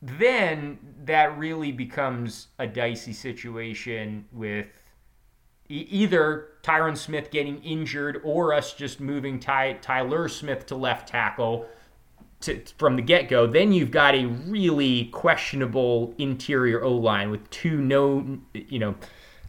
then 0.00 0.78
that 1.04 1.36
really 1.38 1.72
becomes 1.72 2.48
a 2.58 2.66
dicey 2.66 3.12
situation 3.12 4.24
with 4.32 4.68
e- 5.68 5.86
either 5.90 6.48
Tyron 6.62 6.96
Smith 6.96 7.30
getting 7.30 7.62
injured 7.62 8.20
or 8.24 8.54
us 8.54 8.72
just 8.72 9.00
moving 9.00 9.38
Ty- 9.38 9.74
Tyler 9.74 10.28
Smith 10.28 10.66
to 10.66 10.76
left 10.76 11.08
tackle 11.08 11.66
to, 12.40 12.62
from 12.78 12.96
the 12.96 13.02
get 13.02 13.28
go. 13.28 13.46
Then 13.46 13.72
you've 13.72 13.90
got 13.90 14.14
a 14.14 14.26
really 14.26 15.06
questionable 15.06 16.14
interior 16.18 16.82
O 16.82 16.92
line 16.92 17.30
with 17.30 17.48
two 17.50 17.80
no, 17.80 18.38
you 18.54 18.78
know, 18.78 18.94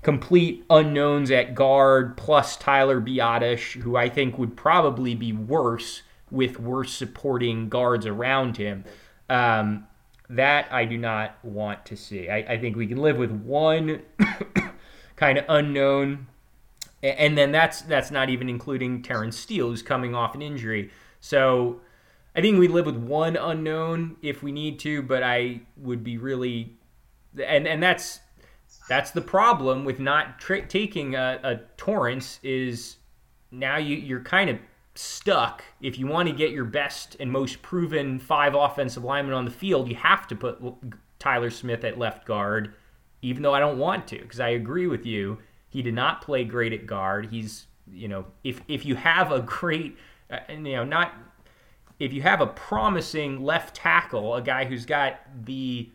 complete 0.01 0.65
unknowns 0.69 1.29
at 1.31 1.55
guard, 1.55 2.17
plus 2.17 2.57
Tyler 2.57 3.01
Biadasz, 3.01 3.81
who 3.81 3.95
I 3.95 4.09
think 4.09 4.37
would 4.37 4.55
probably 4.55 5.15
be 5.15 5.33
worse 5.33 6.03
with 6.31 6.59
worse 6.59 6.91
supporting 6.91 7.69
guards 7.69 8.05
around 8.05 8.57
him. 8.57 8.85
Um, 9.29 9.87
that 10.29 10.71
I 10.71 10.85
do 10.85 10.97
not 10.97 11.43
want 11.43 11.85
to 11.87 11.97
see. 11.97 12.29
I, 12.29 12.37
I 12.37 12.59
think 12.59 12.75
we 12.75 12.85
can 12.87 12.97
live 12.97 13.17
with 13.17 13.31
one 13.31 14.03
kind 15.15 15.39
of 15.39 15.45
unknown, 15.49 16.27
and 17.01 17.37
then 17.37 17.51
that's 17.51 17.81
that's 17.81 18.11
not 18.11 18.29
even 18.29 18.47
including 18.47 19.01
Terence 19.01 19.37
Steele, 19.37 19.69
who's 19.69 19.81
coming 19.81 20.13
off 20.13 20.35
an 20.35 20.41
injury. 20.41 20.91
So 21.19 21.81
I 22.39 22.41
think 22.41 22.57
we 22.57 22.69
live 22.69 22.85
with 22.85 22.95
one 22.95 23.35
unknown 23.35 24.15
if 24.21 24.41
we 24.41 24.53
need 24.53 24.79
to, 24.79 25.01
but 25.01 25.23
I 25.23 25.59
would 25.75 26.05
be 26.05 26.17
really, 26.17 26.77
and 27.37 27.67
and 27.67 27.83
that's 27.83 28.21
that's 28.87 29.11
the 29.11 29.19
problem 29.19 29.83
with 29.83 29.99
not 29.99 30.39
tra- 30.39 30.65
taking 30.65 31.15
a, 31.15 31.37
a 31.43 31.55
Torrence 31.75 32.39
is 32.41 32.95
now 33.51 33.75
you 33.75 33.97
you're 33.97 34.21
kind 34.21 34.49
of 34.49 34.57
stuck. 34.95 35.65
If 35.81 35.99
you 35.99 36.07
want 36.07 36.29
to 36.29 36.33
get 36.33 36.51
your 36.51 36.63
best 36.63 37.17
and 37.19 37.29
most 37.29 37.61
proven 37.61 38.19
five 38.19 38.55
offensive 38.55 39.03
linemen 39.03 39.33
on 39.33 39.43
the 39.43 39.51
field, 39.51 39.89
you 39.89 39.95
have 39.95 40.25
to 40.27 40.35
put 40.37 40.61
Tyler 41.19 41.49
Smith 41.49 41.83
at 41.83 41.99
left 41.99 42.25
guard, 42.25 42.73
even 43.21 43.43
though 43.43 43.53
I 43.53 43.59
don't 43.59 43.77
want 43.77 44.07
to, 44.07 44.17
because 44.17 44.39
I 44.39 44.51
agree 44.51 44.87
with 44.87 45.05
you. 45.05 45.39
He 45.67 45.81
did 45.81 45.93
not 45.93 46.21
play 46.21 46.45
great 46.45 46.71
at 46.71 46.87
guard. 46.87 47.31
He's, 47.31 47.67
you 47.91 48.07
know, 48.07 48.27
if 48.45 48.61
if 48.69 48.85
you 48.85 48.95
have 48.95 49.33
a 49.33 49.41
great, 49.41 49.97
uh, 50.31 50.37
you 50.47 50.77
know, 50.77 50.85
not 50.85 51.13
if 51.99 52.13
you 52.13 52.21
have 52.21 52.41
a 52.41 52.47
promising 52.47 53.43
left 53.43 53.75
tackle, 53.75 54.35
a 54.35 54.41
guy 54.41 54.65
who's 54.65 54.85
got 54.85 55.19
the 55.43 55.91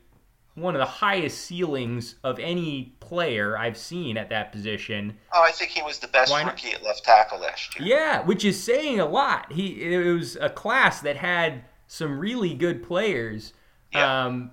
one 0.54 0.76
of 0.76 0.78
the 0.78 0.86
highest 0.86 1.40
ceilings 1.40 2.14
of 2.22 2.38
any 2.38 2.94
player 3.00 3.58
I've 3.58 3.76
seen 3.76 4.16
at 4.16 4.28
that 4.28 4.52
position. 4.52 5.16
Oh, 5.32 5.42
I 5.42 5.50
think 5.50 5.72
he 5.72 5.82
was 5.82 5.98
the 5.98 6.06
best 6.06 6.32
rookie 6.32 6.72
at 6.72 6.82
left 6.84 7.04
tackle 7.04 7.40
last 7.40 7.78
year. 7.80 7.88
Yeah, 7.88 8.22
which 8.22 8.44
is 8.44 8.62
saying 8.62 9.00
a 9.00 9.06
lot. 9.06 9.50
He 9.50 9.94
it 9.94 10.12
was 10.12 10.36
a 10.36 10.48
class 10.48 11.00
that 11.00 11.16
had 11.16 11.64
some 11.88 12.18
really 12.20 12.54
good 12.54 12.84
players. 12.84 13.52
Yeah. 13.92 14.26
Um, 14.26 14.52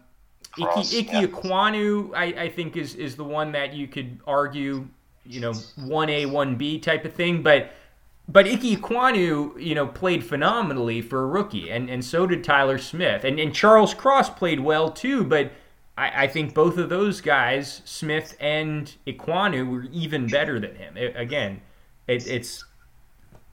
Cross, 0.54 0.94
Ike, 0.94 1.14
Ike 1.14 1.44
yeah. 1.44 2.04
I, 2.14 2.34
I 2.38 2.50
think 2.50 2.76
is 2.76 2.96
is 2.96 3.16
the 3.16 3.24
one 3.24 3.52
that 3.52 3.74
you 3.74 3.88
could 3.88 4.20
argue, 4.26 4.88
you 5.26 5.40
know, 5.40 5.54
one 5.78 6.10
A, 6.10 6.26
one 6.26 6.56
B 6.56 6.80
type 6.80 7.06
of 7.06 7.14
thing, 7.14 7.44
but. 7.44 7.74
But 8.28 8.48
Ike 8.48 8.80
Kwanu, 8.80 9.62
you 9.62 9.76
know, 9.76 9.88
played 9.88 10.24
phenomenally 10.24 11.02
for 11.02 11.24
a 11.24 11.26
rookie, 11.26 11.70
and, 11.70 11.90
and 11.90 12.04
so 12.06 12.26
did 12.26 12.44
Tyler 12.44 12.78
Smith. 12.78 13.24
And, 13.24 13.40
and 13.40 13.54
Charles 13.54 13.94
Cross 13.94 14.32
played 14.32 14.60
well 14.60 14.90
too, 14.90 15.24
but 15.24 15.52
I, 15.98 16.24
I 16.24 16.28
think 16.28 16.54
both 16.54 16.78
of 16.78 16.88
those 16.88 17.20
guys, 17.20 17.82
Smith 17.84 18.38
and 18.40 18.94
Ekwonu, 19.06 19.70
were 19.70 19.84
even 19.92 20.28
better 20.28 20.60
than 20.60 20.76
him. 20.76 20.96
It, 20.96 21.14
again, 21.18 21.62
it, 22.08 22.26
it's 22.28 22.64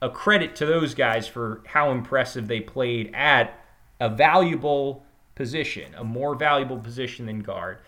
a 0.01 0.09
credit 0.09 0.55
to 0.57 0.65
those 0.65 0.93
guys 0.93 1.27
for 1.27 1.61
how 1.65 1.91
impressive 1.91 2.47
they 2.47 2.61
played 2.61 3.13
at 3.13 3.59
a 3.99 4.07
valuable 4.07 5.03
position, 5.35 5.93
a 5.95 6.03
more 6.03 6.35
valuable 6.35 6.77
position 6.77 7.25
than 7.25 7.39
guard. 7.41 7.79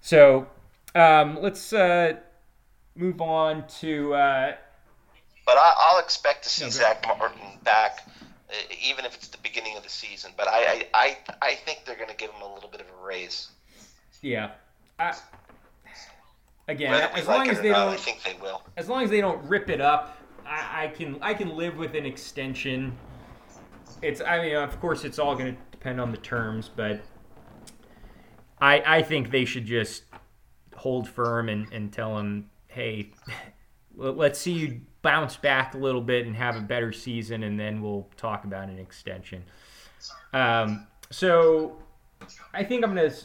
So 0.00 0.48
um, 0.96 1.38
let's 1.40 1.72
uh, 1.72 2.14
move 2.96 3.20
on 3.20 3.68
to. 3.80 4.14
Uh, 4.14 4.56
but 5.46 5.56
I, 5.56 5.92
will 5.92 6.00
expect 6.00 6.42
to 6.42 6.50
see 6.50 6.64
no, 6.64 6.70
Zack 6.70 7.06
Martin 7.06 7.40
back 7.62 8.08
eh, 8.50 8.54
even 8.84 9.04
if 9.04 9.14
it's 9.14 9.28
the 9.28 9.38
beginning 9.38 9.76
of 9.76 9.84
the 9.84 9.88
season. 9.88 10.32
But 10.36 10.48
I, 10.48 10.86
I, 10.92 11.16
I 11.40 11.54
think 11.54 11.84
they're 11.86 11.96
going 11.96 12.10
to 12.10 12.16
give 12.16 12.30
him 12.30 12.42
a 12.42 12.52
little 12.52 12.68
bit 12.68 12.80
of 12.80 12.88
a 12.88 13.06
raise. 13.06 13.48
Yeah. 14.20 14.50
I, 14.98 15.14
again, 16.68 17.10
as 17.14 17.28
long 17.28 17.48
as 17.48 17.60
they 17.60 17.70
not, 17.70 17.86
don't, 17.86 17.94
I 17.94 17.96
think 17.96 18.22
they 18.24 18.36
will. 18.42 18.62
As 18.76 18.88
long 18.88 19.04
as 19.04 19.10
they 19.10 19.20
don't 19.20 19.42
rip 19.48 19.70
it 19.70 19.80
up, 19.80 20.18
I, 20.44 20.84
I 20.84 20.88
can, 20.88 21.18
I 21.22 21.32
can 21.32 21.56
live 21.56 21.76
with 21.76 21.94
an 21.94 22.04
extension. 22.04 22.96
It's, 24.02 24.20
I 24.20 24.42
mean, 24.42 24.56
of 24.56 24.78
course, 24.80 25.04
it's 25.04 25.18
all 25.18 25.36
going 25.36 25.54
to 25.54 25.60
depend 25.70 26.00
on 26.00 26.10
the 26.10 26.18
terms, 26.18 26.68
but 26.74 27.00
I, 28.60 28.82
I 28.84 29.02
think 29.02 29.30
they 29.30 29.44
should 29.44 29.64
just 29.64 30.02
hold 30.74 31.08
firm 31.08 31.48
and, 31.48 31.72
and 31.72 31.92
tell 31.92 32.18
him, 32.18 32.50
hey, 32.66 33.12
let's 33.96 34.40
see 34.40 34.52
you 34.52 34.80
bounce 35.06 35.36
back 35.36 35.74
a 35.74 35.78
little 35.78 36.00
bit 36.00 36.26
and 36.26 36.34
have 36.34 36.56
a 36.56 36.60
better 36.60 36.92
season, 36.92 37.44
and 37.44 37.60
then 37.60 37.80
we'll 37.80 38.08
talk 38.16 38.42
about 38.42 38.68
an 38.68 38.76
extension. 38.76 39.44
Um, 40.32 40.88
so 41.10 41.76
I 42.52 42.64
think 42.64 42.84
I'm 42.84 42.92
going 42.92 43.08
to 43.08 43.16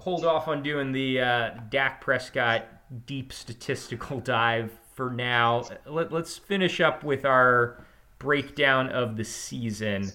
hold 0.00 0.24
off 0.24 0.48
on 0.48 0.60
doing 0.60 0.90
the 0.90 1.20
uh, 1.20 1.50
Dak 1.70 2.00
Prescott 2.00 2.66
deep 3.06 3.32
statistical 3.32 4.18
dive 4.24 4.72
for 4.96 5.08
now. 5.08 5.62
Let, 5.86 6.12
us 6.12 6.36
finish 6.36 6.80
up 6.80 7.04
with 7.04 7.24
our 7.24 7.86
breakdown 8.18 8.88
of 8.88 9.16
the 9.16 9.24
season. 9.24 10.10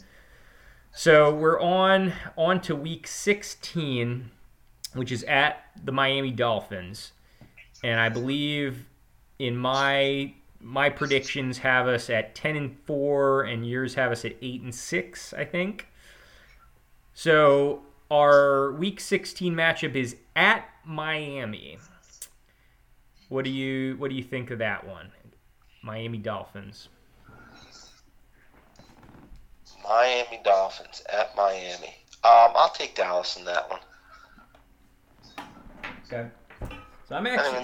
So 0.91 1.33
we're 1.33 1.61
on 1.61 2.11
on 2.37 2.59
to 2.63 2.75
week 2.75 3.07
16, 3.07 4.31
which 4.95 5.13
is 5.13 5.23
at 5.23 5.63
the 5.81 5.93
Miami 5.93 6.31
Dolphins, 6.31 7.13
and 7.85 8.01
I 8.01 8.09
believe 8.09 8.85
in 9.37 9.55
my 9.55 10.33
my 10.61 10.89
predictions 10.89 11.59
have 11.59 11.87
us 11.87 12.09
at 12.09 12.35
10 12.35 12.55
and 12.55 12.77
4 12.85 13.43
and 13.43 13.67
yours 13.67 13.95
have 13.95 14.11
us 14.11 14.25
at 14.25 14.35
8 14.41 14.61
and 14.61 14.75
6 14.75 15.33
i 15.33 15.45
think. 15.45 15.87
So 17.13 17.81
our 18.11 18.71
week 18.71 18.99
16 18.99 19.53
matchup 19.53 19.95
is 19.95 20.15
at 20.35 20.65
miami. 20.85 21.77
What 23.27 23.45
do 23.45 23.51
you 23.51 23.95
what 23.97 24.09
do 24.09 24.15
you 24.15 24.23
think 24.23 24.51
of 24.51 24.59
that 24.59 24.87
one? 24.87 25.11
Miami 25.83 26.17
dolphins. 26.17 26.89
Miami 29.83 30.39
dolphins 30.43 31.03
at 31.11 31.35
miami. 31.35 31.95
Um, 32.23 32.51
i'll 32.55 32.73
take 32.73 32.95
dallas 32.95 33.37
in 33.37 33.45
that 33.45 33.69
one. 33.69 33.79
Okay. 36.05 36.27
So 37.07 37.15
i'm 37.15 37.27
actually 37.27 37.63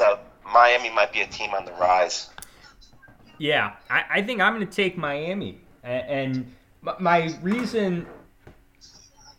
miami 0.53 0.89
might 0.89 1.11
be 1.11 1.21
a 1.21 1.27
team 1.27 1.51
on 1.51 1.65
the 1.65 1.73
rise 1.73 2.29
yeah, 3.37 3.73
I, 3.89 4.03
I 4.09 4.21
think 4.21 4.41
I'm 4.41 4.53
going 4.53 4.67
to 4.67 4.73
take 4.73 4.97
Miami. 4.97 5.59
And 5.83 6.51
my 6.99 7.35
reason, 7.41 8.07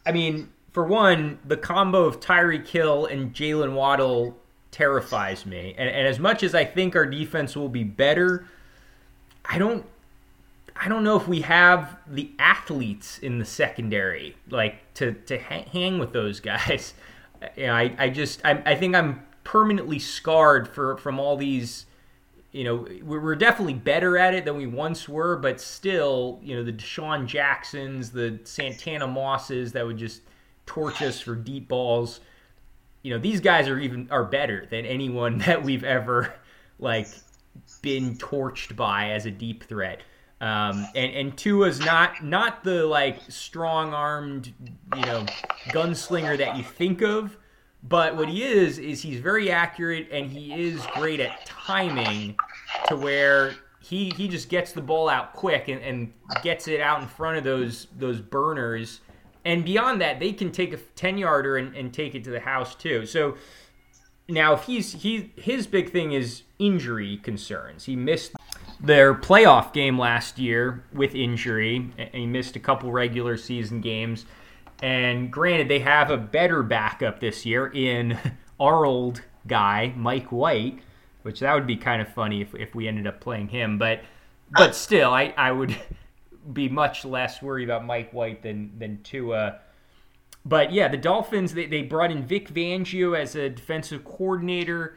I 0.04 0.12
mean, 0.12 0.50
for 0.72 0.84
one, 0.84 1.38
the 1.44 1.56
combo 1.56 2.04
of 2.04 2.20
Tyreek 2.20 2.66
Hill 2.66 3.06
and 3.06 3.32
Jaylen 3.32 3.74
Waddle 3.74 4.36
terrifies 4.70 5.46
me. 5.46 5.74
And, 5.78 5.88
and 5.88 6.06
as 6.06 6.18
much 6.18 6.42
as 6.42 6.54
I 6.54 6.64
think 6.64 6.94
our 6.94 7.06
defense 7.06 7.56
will 7.56 7.68
be 7.68 7.82
better, 7.82 8.46
I 9.44 9.58
don't 9.58 9.86
I 10.78 10.88
don't 10.88 11.04
know 11.04 11.16
if 11.16 11.26
we 11.26 11.40
have 11.40 11.96
the 12.06 12.30
athletes 12.38 13.18
in 13.18 13.38
the 13.38 13.44
secondary 13.44 14.36
like 14.50 14.92
to 14.94 15.12
to 15.12 15.38
hang 15.38 15.98
with 15.98 16.12
those 16.12 16.40
guys. 16.40 16.94
You 17.54 17.66
know, 17.66 17.74
I, 17.74 17.94
I 17.98 18.08
just 18.08 18.40
I, 18.46 18.62
I 18.64 18.74
think 18.76 18.94
I'm 18.94 19.20
permanently 19.44 19.98
scarred 19.98 20.66
for 20.66 20.96
from 20.96 21.20
all 21.20 21.36
these 21.36 21.84
you 22.52 22.64
know, 22.64 22.86
we're 23.02 23.34
definitely 23.36 23.74
better 23.74 24.16
at 24.16 24.32
it 24.34 24.44
than 24.44 24.56
we 24.56 24.66
once 24.66 25.08
were, 25.08 25.36
but 25.36 25.60
still, 25.60 26.40
you 26.42 26.56
know, 26.56 26.64
the 26.64 26.72
DeSean 26.72 27.26
Jacksons, 27.26 28.10
the 28.10 28.40
Santana 28.44 29.06
Mosses 29.06 29.72
that 29.72 29.84
would 29.86 29.98
just 29.98 30.22
torch 30.66 31.00
us 31.00 31.20
for 31.20 31.34
deep 31.34 31.68
balls. 31.68 32.20
you 33.02 33.12
know 33.12 33.18
these 33.18 33.40
guys 33.40 33.68
are 33.68 33.78
even 33.78 34.08
are 34.10 34.24
better 34.24 34.66
than 34.70 34.84
anyone 34.84 35.38
that 35.46 35.62
we've 35.62 35.84
ever 35.84 36.34
like 36.78 37.08
been 37.80 38.16
torched 38.16 38.76
by 38.76 39.10
as 39.10 39.26
a 39.26 39.30
deep 39.30 39.64
threat. 39.64 40.02
Um, 40.40 40.86
and 40.94 41.14
and 41.14 41.38
Tua's 41.38 41.80
not 41.80 42.22
not 42.22 42.62
the 42.64 42.84
like 42.84 43.20
strong 43.30 43.94
armed 43.94 44.52
you 44.94 45.02
know 45.02 45.24
gunslinger 45.68 46.36
that 46.36 46.56
you 46.58 46.64
think 46.64 47.00
of, 47.00 47.36
but 47.88 48.16
what 48.16 48.28
he 48.28 48.42
is 48.42 48.78
is 48.78 49.02
he's 49.02 49.20
very 49.20 49.50
accurate 49.50 50.08
and 50.10 50.30
he 50.30 50.52
is 50.52 50.84
great 50.94 51.20
at 51.20 51.44
timing 51.46 52.36
to 52.88 52.96
where 52.96 53.54
he 53.80 54.10
he 54.16 54.28
just 54.28 54.48
gets 54.48 54.72
the 54.72 54.80
ball 54.80 55.08
out 55.08 55.32
quick 55.34 55.68
and, 55.68 55.80
and 55.82 56.12
gets 56.42 56.66
it 56.66 56.80
out 56.80 57.00
in 57.00 57.08
front 57.08 57.38
of 57.38 57.44
those 57.44 57.86
those 57.96 58.20
burners. 58.20 59.00
And 59.44 59.64
beyond 59.64 60.00
that, 60.00 60.18
they 60.18 60.32
can 60.32 60.50
take 60.50 60.72
a 60.72 60.76
ten 60.76 61.18
yarder 61.18 61.56
and, 61.56 61.76
and 61.76 61.94
take 61.94 62.14
it 62.14 62.24
to 62.24 62.30
the 62.30 62.40
house 62.40 62.74
too. 62.74 63.06
So 63.06 63.36
now 64.28 64.54
if 64.54 64.64
he's 64.64 64.92
he 64.92 65.32
his 65.36 65.66
big 65.66 65.92
thing 65.92 66.12
is 66.12 66.42
injury 66.58 67.18
concerns. 67.18 67.84
He 67.84 67.94
missed 67.94 68.32
their 68.80 69.14
playoff 69.14 69.72
game 69.72 69.98
last 69.98 70.38
year 70.38 70.84
with 70.92 71.14
injury. 71.14 71.92
and 71.96 72.10
He 72.12 72.26
missed 72.26 72.56
a 72.56 72.60
couple 72.60 72.90
regular 72.90 73.36
season 73.36 73.80
games. 73.80 74.26
And 74.82 75.30
granted, 75.30 75.68
they 75.68 75.78
have 75.80 76.10
a 76.10 76.16
better 76.16 76.62
backup 76.62 77.20
this 77.20 77.46
year 77.46 77.66
in 77.66 78.18
our 78.60 78.84
old 78.84 79.22
guy, 79.46 79.92
Mike 79.96 80.30
White, 80.30 80.80
which 81.22 81.40
that 81.40 81.54
would 81.54 81.66
be 81.66 81.76
kind 81.76 82.02
of 82.02 82.08
funny 82.08 82.42
if, 82.42 82.54
if 82.54 82.74
we 82.74 82.88
ended 82.88 83.06
up 83.06 83.20
playing 83.20 83.48
him. 83.48 83.78
But 83.78 84.02
but 84.50 84.74
still, 84.74 85.12
I, 85.12 85.34
I 85.36 85.50
would 85.50 85.76
be 86.52 86.68
much 86.68 87.04
less 87.04 87.42
worried 87.42 87.64
about 87.64 87.84
Mike 87.84 88.12
White 88.12 88.42
than 88.42 88.78
than 88.78 89.02
Tua. 89.02 89.60
But 90.44 90.72
yeah, 90.72 90.88
the 90.88 90.96
Dolphins 90.96 91.54
they, 91.54 91.66
they 91.66 91.82
brought 91.82 92.12
in 92.12 92.24
Vic 92.24 92.52
Fangio 92.52 93.18
as 93.18 93.34
a 93.34 93.48
defensive 93.48 94.04
coordinator, 94.04 94.96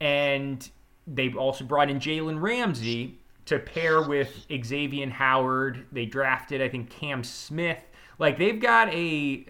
and 0.00 0.68
they 1.06 1.32
also 1.32 1.64
brought 1.64 1.88
in 1.88 1.98
Jalen 1.98 2.40
Ramsey 2.40 3.18
to 3.46 3.58
pair 3.58 4.02
with 4.02 4.46
Xavier 4.64 5.08
Howard. 5.08 5.86
They 5.90 6.04
drafted, 6.04 6.60
I 6.60 6.68
think, 6.68 6.90
Cam 6.90 7.24
Smith. 7.24 7.82
Like 8.20 8.38
they've 8.38 8.60
got 8.60 8.94
a 8.94 9.46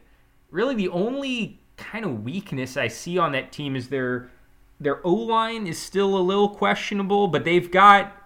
really 0.50 0.74
the 0.74 0.88
only 0.88 1.61
kind 1.76 2.04
of 2.04 2.24
weakness 2.24 2.76
I 2.76 2.88
see 2.88 3.18
on 3.18 3.33
that 3.33 3.52
team 3.52 3.76
is 3.76 3.88
their 3.88 4.30
their 4.78 5.06
O 5.06 5.12
line 5.12 5.66
is 5.66 5.78
still 5.78 6.16
a 6.16 6.22
little 6.22 6.48
questionable, 6.48 7.28
but 7.28 7.44
they've 7.44 7.70
got 7.70 8.16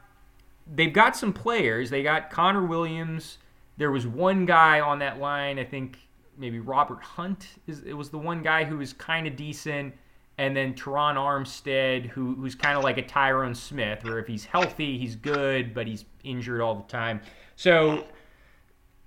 they've 0.73 0.93
got 0.93 1.17
some 1.17 1.33
players. 1.33 1.91
They 1.91 2.03
got 2.03 2.31
Connor 2.31 2.65
Williams. 2.65 3.39
There 3.79 3.91
was 3.91 4.07
one 4.07 4.47
guy 4.47 4.79
on 4.79 5.01
that 5.01 5.19
line, 5.19 5.59
I 5.59 5.65
think 5.65 5.99
maybe 6.37 6.59
Robert 6.61 7.03
Hunt 7.03 7.47
is 7.67 7.83
it 7.83 7.95
was 7.95 8.11
the 8.11 8.19
one 8.19 8.43
guy 8.43 8.65
who 8.65 8.79
was 8.79 8.93
kind 8.93 9.27
of 9.27 9.37
decent, 9.37 9.95
and 10.37 10.55
then 10.55 10.75
Terron 10.75 11.17
Armstead, 11.17 12.07
who 12.07 12.35
who's 12.35 12.55
kind 12.55 12.77
of 12.77 12.85
like 12.85 12.99
a 12.99 13.03
Tyron 13.03 13.57
Smith, 13.57 14.05
where 14.05 14.19
if 14.19 14.27
he's 14.27 14.45
healthy, 14.45 14.99
he's 14.99 15.17
good, 15.17 15.73
but 15.73 15.87
he's 15.87 16.05
injured 16.23 16.61
all 16.61 16.75
the 16.75 16.93
time. 16.93 17.21
So, 17.57 18.05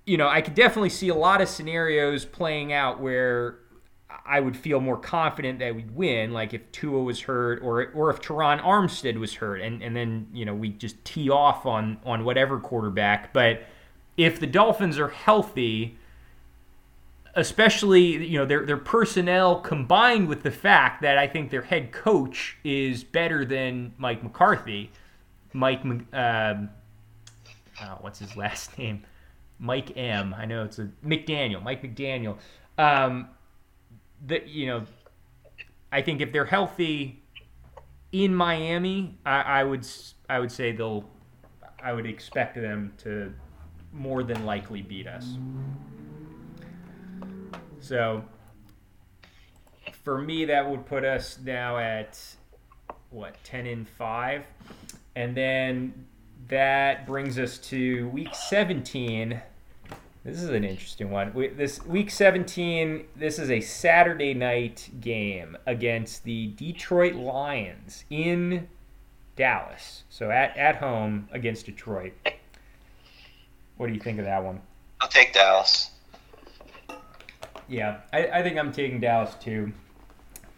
you 0.08 0.16
know, 0.16 0.26
I 0.26 0.40
could 0.40 0.54
definitely 0.54 0.88
see 0.88 1.10
a 1.10 1.14
lot 1.14 1.42
of 1.42 1.48
scenarios 1.48 2.24
playing 2.24 2.72
out 2.72 2.98
where 2.98 3.58
I 4.24 4.40
would 4.40 4.56
feel 4.56 4.80
more 4.80 4.96
confident 4.96 5.58
that 5.58 5.74
we'd 5.74 5.94
win, 5.94 6.32
like 6.32 6.54
if 6.54 6.72
Tua 6.72 7.02
was 7.02 7.20
hurt 7.20 7.60
or 7.62 7.88
or 7.92 8.08
if 8.10 8.20
Terron 8.20 8.60
Armstead 8.62 9.18
was 9.18 9.34
hurt, 9.34 9.60
and, 9.60 9.82
and 9.82 9.94
then 9.94 10.28
you 10.32 10.46
know 10.46 10.54
we 10.54 10.70
just 10.70 11.02
tee 11.04 11.28
off 11.28 11.66
on 11.66 11.98
on 12.04 12.24
whatever 12.24 12.58
quarterback. 12.58 13.34
But 13.34 13.64
if 14.16 14.40
the 14.40 14.46
Dolphins 14.46 14.98
are 14.98 15.08
healthy, 15.08 15.98
especially 17.34 18.26
you 18.26 18.38
know 18.38 18.46
their 18.46 18.64
their 18.64 18.78
personnel 18.78 19.60
combined 19.60 20.26
with 20.26 20.42
the 20.42 20.50
fact 20.50 21.02
that 21.02 21.18
I 21.18 21.26
think 21.26 21.50
their 21.50 21.62
head 21.62 21.92
coach 21.92 22.56
is 22.64 23.04
better 23.04 23.44
than 23.44 23.92
Mike 23.98 24.22
McCarthy, 24.22 24.90
Mike 25.52 25.82
um, 25.84 26.70
oh, 27.82 27.98
what's 28.00 28.20
his 28.20 28.36
last 28.36 28.78
name? 28.78 29.04
Mike 29.58 29.96
M. 29.96 30.34
I 30.34 30.44
know 30.44 30.64
it's 30.64 30.78
a 30.78 30.90
McDaniel, 31.04 31.62
Mike 31.62 31.82
McDaniel. 31.82 32.38
Um, 32.76 33.28
that 34.26 34.48
you 34.48 34.66
know, 34.66 34.84
I 35.92 36.02
think 36.02 36.20
if 36.20 36.32
they're 36.32 36.44
healthy 36.44 37.22
in 38.12 38.34
Miami, 38.34 39.18
I, 39.24 39.40
I 39.40 39.64
would 39.64 39.86
I 40.28 40.38
would 40.38 40.52
say 40.52 40.72
they'll 40.72 41.04
I 41.82 41.92
would 41.92 42.06
expect 42.06 42.56
them 42.56 42.92
to 42.98 43.32
more 43.92 44.22
than 44.22 44.44
likely 44.44 44.82
beat 44.82 45.06
us. 45.06 45.36
So 47.80 48.24
for 50.02 50.18
me, 50.20 50.44
that 50.46 50.68
would 50.68 50.86
put 50.86 51.04
us 51.04 51.38
now 51.42 51.78
at 51.78 52.18
what 53.10 53.42
ten 53.44 53.66
and 53.66 53.88
five, 53.88 54.44
and 55.16 55.36
then 55.36 56.06
that 56.48 57.06
brings 57.06 57.38
us 57.38 57.58
to 57.58 58.08
week 58.08 58.34
seventeen. 58.34 59.40
This 60.24 60.42
is 60.42 60.50
an 60.50 60.64
interesting 60.64 61.10
one. 61.10 61.32
We, 61.32 61.48
this 61.48 61.82
week 61.86 62.10
17, 62.10 63.06
this 63.16 63.38
is 63.38 63.50
a 63.50 63.60
Saturday 63.60 64.34
night 64.34 64.90
game 65.00 65.56
against 65.64 66.24
the 66.24 66.48
Detroit 66.48 67.14
Lions 67.14 68.04
in 68.10 68.68
Dallas. 69.36 70.02
So 70.10 70.30
at, 70.30 70.54
at 70.56 70.76
home 70.76 71.28
against 71.32 71.64
Detroit. 71.64 72.12
What 73.78 73.86
do 73.86 73.94
you 73.94 74.00
think 74.00 74.18
of 74.18 74.26
that 74.26 74.42
one? 74.42 74.60
I'll 75.00 75.08
take 75.08 75.32
Dallas. 75.32 75.92
Yeah, 77.68 78.00
I, 78.12 78.26
I 78.26 78.42
think 78.42 78.58
I'm 78.58 78.72
taking 78.72 79.00
Dallas 79.00 79.34
too. 79.40 79.72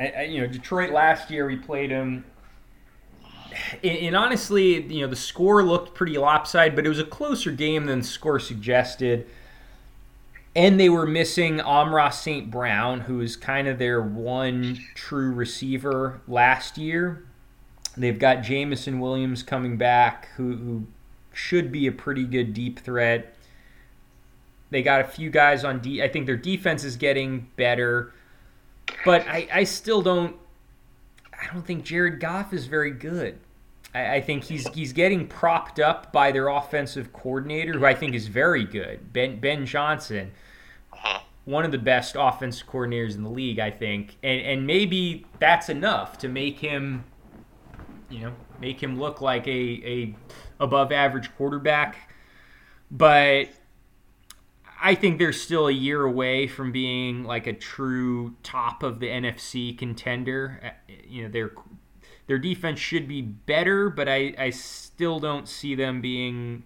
I, 0.01 0.09
I, 0.09 0.23
you 0.23 0.41
know, 0.41 0.47
Detroit 0.47 0.91
last 0.91 1.31
year 1.31 1.47
we 1.47 1.57
played 1.57 1.91
them. 1.91 2.25
And, 3.83 4.17
honestly, 4.17 4.83
you 4.83 5.01
know, 5.03 5.07
the 5.07 5.17
score 5.17 5.63
looked 5.63 5.95
pretty 5.95 6.19
lopsided, 6.19 6.77
but 6.77 6.87
it 6.87 6.89
was 6.89 6.99
a 6.99 7.05
closer 7.05 7.51
game 7.51 7.87
than 7.87 8.01
the 8.01 8.05
score 8.05 8.39
suggested 8.39 9.27
and 10.55 10.81
they 10.81 10.89
were 10.89 11.07
missing 11.07 11.61
Amon-Ra 11.61 12.11
St. 12.11 12.51
Brown, 12.51 13.03
who 13.03 13.21
is 13.21 13.37
kind 13.37 13.69
of 13.69 13.79
their 13.79 14.03
one 14.03 14.79
true 14.95 15.33
receiver 15.33 16.21
last 16.27 16.77
year. 16.77 17.25
They've 17.97 18.19
got 18.19 18.43
Jameson 18.43 18.99
Williams 19.01 19.43
coming 19.43 19.77
back, 19.77 20.29
who, 20.37 20.57
who 20.57 20.87
should 21.33 21.71
be 21.71 21.87
a 21.87 21.93
pretty 21.93 22.25
good 22.25 22.53
deep 22.53 22.81
threat. 22.81 23.35
They 24.71 24.83
got 24.83 25.01
a 25.01 25.05
few 25.05 25.31
guys 25.31 25.65
on 25.65 25.81
D. 25.81 26.03
I 26.03 26.09
think 26.09 26.27
their 26.27 26.37
defense 26.37 26.85
is 26.85 26.97
getting 26.97 27.49
better, 27.57 28.13
but 29.05 29.27
I, 29.27 29.49
I 29.53 29.65
still 29.65 30.03
don't. 30.03 30.37
I 31.41 31.53
don't 31.53 31.67
think 31.67 31.85
Jared 31.85 32.21
Goff 32.21 32.53
is 32.53 32.67
very 32.67 32.91
good. 32.91 33.39
I, 33.95 34.17
I 34.17 34.21
think 34.21 34.45
he's 34.45 34.69
he's 34.69 34.93
getting 34.93 35.27
propped 35.27 35.81
up 35.81 36.13
by 36.13 36.33
their 36.33 36.49
offensive 36.49 37.13
coordinator, 37.13 37.79
who 37.79 37.85
I 37.85 37.95
think 37.95 38.15
is 38.15 38.27
very 38.29 38.65
good, 38.65 39.13
Ben 39.13 39.41
Ben 39.41 39.67
Johnson, 39.67 40.33
uh-huh. 40.93 41.21
one 41.45 41.65
of 41.65 41.73
the 41.73 41.79
best 41.79 42.17
offensive 42.19 42.67
coordinators 42.67 43.15
in 43.15 43.23
the 43.23 43.31
league, 43.31 43.59
I 43.59 43.71
think, 43.71 44.17
and 44.23 44.41
and 44.41 44.67
maybe 44.67 45.27
that's 45.39 45.69
enough 45.69 46.19
to 46.19 46.29
make 46.29 46.59
him, 46.59 47.05
you 48.09 48.21
know, 48.21 48.33
make 48.61 48.83
him 48.83 48.99
look 48.99 49.21
like 49.21 49.47
a 49.47 49.51
a 49.51 50.17
above 50.61 50.93
average 50.93 51.35
quarterback, 51.37 52.13
but. 52.91 53.49
I 54.83 54.95
think 54.95 55.19
they're 55.19 55.33
still 55.33 55.69
a 55.69 55.73
year 55.73 56.03
away 56.03 56.47
from 56.47 56.73
being 56.73 57.25
like 57.25 57.47
a 57.47 57.53
true 57.53 58.35
top 58.43 58.83
of 58.83 58.99
the 58.99 59.09
NFC 59.09 59.77
contender. 59.77 60.61
Uh, 60.65 60.93
you 61.07 61.23
know, 61.23 61.29
they're 61.29 61.53
their 62.31 62.39
defense 62.39 62.79
should 62.79 63.09
be 63.09 63.23
better, 63.23 63.91
but 63.91 64.09
I, 64.09 64.33
I 64.39 64.51
still 64.51 65.19
don't 65.19 65.49
see 65.49 65.75
them 65.75 66.01
being, 66.01 66.63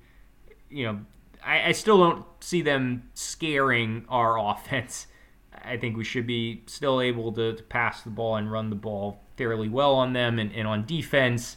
you 0.68 0.85
know, 0.85 1.00
I, 1.42 1.68
I 1.68 1.72
still 1.72 1.96
don't 1.96 2.27
see 2.40 2.61
them 2.61 3.09
scaring 3.14 4.05
our 4.11 4.38
offense. 4.53 5.07
I 5.64 5.79
think 5.79 5.96
we 5.96 6.05
should 6.05 6.27
be 6.27 6.64
still 6.66 7.00
able 7.00 7.33
to, 7.33 7.55
to 7.55 7.62
pass 7.62 8.03
the 8.03 8.11
ball 8.11 8.37
and 8.37 8.53
run 8.53 8.68
the 8.68 8.77
ball 8.77 9.22
fairly 9.38 9.70
well 9.70 9.94
on 9.94 10.12
them. 10.12 10.38
And, 10.38 10.53
and 10.53 10.68
on 10.68 10.85
defense, 10.85 11.57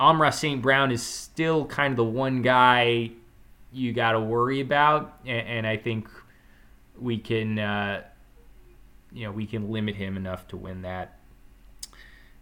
Amon-Ra 0.00 0.30
St. 0.30 0.60
Brown 0.60 0.90
is 0.90 1.00
still 1.00 1.66
kind 1.66 1.92
of 1.92 1.96
the 1.96 2.02
one 2.02 2.42
guy 2.42 3.12
you 3.72 3.92
got 3.92 4.12
to 4.12 4.20
worry 4.20 4.60
about. 4.60 5.18
And, 5.24 5.46
and, 5.46 5.66
I 5.66 5.76
think 5.76 6.08
we 6.98 7.18
can, 7.18 7.58
uh, 7.58 8.02
you 9.12 9.24
know, 9.24 9.32
we 9.32 9.46
can 9.46 9.70
limit 9.70 9.96
him 9.96 10.16
enough 10.16 10.48
to 10.48 10.56
win 10.56 10.82
that. 10.82 11.18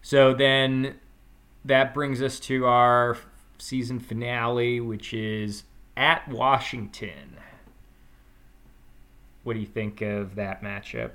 So 0.02 0.32
then 0.32 0.96
that 1.64 1.92
brings 1.92 2.22
us 2.22 2.40
to 2.40 2.66
our 2.66 3.18
season 3.58 4.00
finale, 4.00 4.80
which 4.80 5.12
is 5.12 5.64
at 5.96 6.26
Washington. 6.28 7.36
What 9.42 9.54
do 9.54 9.60
you 9.60 9.66
think 9.66 10.00
of 10.00 10.34
that 10.36 10.62
matchup? 10.62 11.10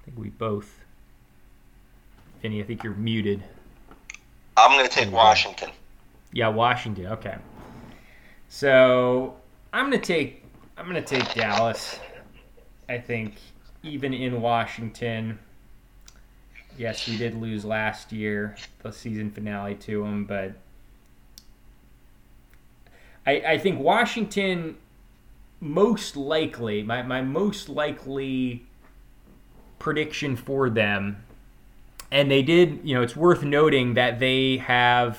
I 0.00 0.04
think 0.04 0.18
we 0.18 0.30
both. 0.30 0.80
Vinny, 2.40 2.60
I 2.60 2.64
think 2.64 2.82
you're 2.82 2.94
muted. 2.94 3.42
I'm 4.56 4.72
going 4.72 4.88
to 4.88 4.92
take 4.92 5.12
Washington. 5.12 5.70
Yeah, 6.32 6.48
Washington. 6.48 7.06
Okay. 7.06 7.36
So 8.54 9.34
I'm 9.72 9.90
to 9.92 9.98
take 9.98 10.44
I'm 10.76 10.92
to 10.92 11.00
take 11.00 11.32
Dallas. 11.32 11.98
I 12.86 12.98
think 12.98 13.36
even 13.82 14.12
in 14.12 14.42
Washington, 14.42 15.38
yes, 16.76 17.08
we 17.08 17.16
did 17.16 17.34
lose 17.34 17.64
last 17.64 18.12
year, 18.12 18.54
the 18.82 18.92
season 18.92 19.30
finale 19.30 19.74
to 19.76 20.02
them, 20.02 20.26
but 20.26 20.52
I, 23.24 23.32
I 23.40 23.58
think 23.58 23.80
Washington 23.80 24.76
most 25.58 26.14
likely, 26.14 26.82
my, 26.82 27.02
my 27.02 27.22
most 27.22 27.70
likely 27.70 28.66
prediction 29.78 30.36
for 30.36 30.68
them, 30.68 31.24
and 32.10 32.30
they 32.30 32.42
did, 32.42 32.80
you 32.84 32.94
know, 32.94 33.02
it's 33.02 33.16
worth 33.16 33.42
noting 33.42 33.94
that 33.94 34.18
they 34.18 34.58
have 34.58 35.18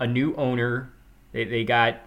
a 0.00 0.06
new 0.06 0.34
owner. 0.36 0.90
They, 1.32 1.44
they 1.44 1.64
got, 1.64 2.00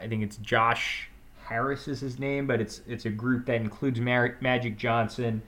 I 0.00 0.08
think 0.08 0.22
it's 0.22 0.36
Josh 0.38 1.08
Harris 1.44 1.88
is 1.88 2.00
his 2.00 2.18
name, 2.18 2.46
but 2.46 2.60
it's 2.60 2.80
it's 2.86 3.04
a 3.04 3.10
group 3.10 3.46
that 3.46 3.56
includes 3.56 4.00
Mar- 4.00 4.36
Magic 4.40 4.76
Johnson. 4.76 5.42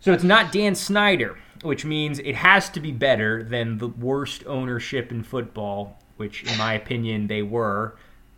So 0.00 0.12
it's 0.12 0.24
not 0.24 0.50
Dan 0.50 0.74
Snyder, 0.74 1.38
which 1.62 1.84
means 1.84 2.18
it 2.18 2.34
has 2.34 2.68
to 2.70 2.80
be 2.80 2.90
better 2.90 3.42
than 3.42 3.78
the 3.78 3.86
worst 3.86 4.44
ownership 4.46 5.12
in 5.12 5.22
football, 5.22 5.96
which, 6.16 6.42
in 6.42 6.58
my 6.58 6.74
opinion, 6.74 7.28
they 7.28 7.42
were. 7.42 7.94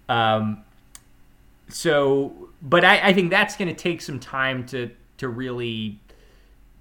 Um, 0.08 0.62
so, 1.68 2.50
but 2.60 2.84
I, 2.84 3.08
I 3.08 3.12
think 3.14 3.30
that's 3.30 3.56
going 3.56 3.68
to 3.68 3.74
take 3.74 4.02
some 4.02 4.20
time 4.20 4.66
to 4.66 4.90
to 5.18 5.28
really 5.28 5.98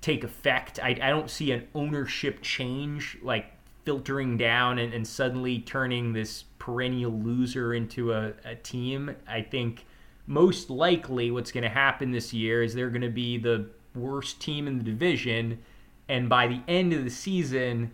take 0.01 0.23
effect. 0.23 0.79
I, 0.83 0.89
I 1.01 1.09
don't 1.09 1.29
see 1.29 1.51
an 1.51 1.67
ownership 1.73 2.41
change 2.41 3.17
like 3.21 3.53
filtering 3.85 4.37
down 4.37 4.79
and, 4.79 4.93
and 4.93 5.07
suddenly 5.07 5.59
turning 5.59 6.13
this 6.13 6.43
perennial 6.63 7.11
loser 7.11 7.73
into 7.73 8.13
a, 8.13 8.31
a 8.45 8.55
team. 8.55 9.13
I 9.27 9.41
think 9.41 9.85
most 10.25 10.69
likely 10.69 11.29
what's 11.29 11.51
going 11.51 11.65
to 11.65 11.69
happen 11.69 12.11
this 12.11 12.31
year 12.31 12.63
is 12.63 12.73
they're 12.73 12.89
going 12.89 13.01
to 13.01 13.09
be 13.09 13.37
the 13.37 13.67
worst 13.93 14.39
team 14.39 14.65
in 14.65 14.77
the 14.77 14.83
division. 14.83 15.59
And 16.07 16.29
by 16.29 16.47
the 16.47 16.61
end 16.69 16.93
of 16.93 17.03
the 17.03 17.09
season, 17.09 17.91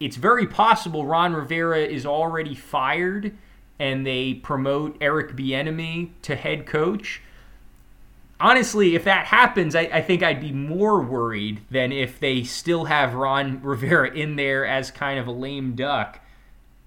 it's 0.00 0.16
very 0.16 0.48
possible 0.48 1.06
Ron 1.06 1.34
Rivera 1.34 1.78
is 1.78 2.04
already 2.04 2.56
fired 2.56 3.36
and 3.78 4.04
they 4.04 4.34
promote 4.34 4.96
Eric 5.00 5.36
Bieniemy 5.36 6.10
to 6.22 6.34
head 6.34 6.66
coach. 6.66 7.22
Honestly, 8.40 8.96
if 8.96 9.04
that 9.04 9.26
happens, 9.26 9.76
I, 9.76 9.82
I, 9.82 10.02
think 10.02 10.24
I'd 10.24 10.40
be 10.40 10.50
more 10.50 11.00
worried 11.00 11.60
than 11.70 11.92
if 11.92 12.18
they 12.18 12.42
still 12.42 12.86
have 12.86 13.14
Ron 13.14 13.62
Rivera 13.62 14.10
in 14.10 14.34
there 14.34 14.66
as 14.66 14.90
kind 14.90 15.20
of 15.20 15.28
a 15.28 15.32
lame 15.32 15.76
duck. 15.76 16.20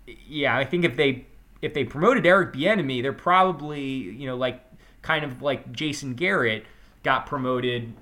Yeah, 0.07 0.57
I 0.57 0.65
think 0.65 0.85
if 0.85 0.95
they 0.95 1.25
if 1.61 1.73
they 1.73 1.83
promoted 1.83 2.25
Eric 2.25 2.53
Bieniemy, 2.53 3.01
they're 3.01 3.13
probably 3.13 3.83
you 3.83 4.27
know 4.27 4.35
like 4.35 4.63
kind 5.01 5.23
of 5.23 5.41
like 5.41 5.71
Jason 5.71 6.13
Garrett 6.13 6.65
got 7.03 7.25
promoted 7.25 7.93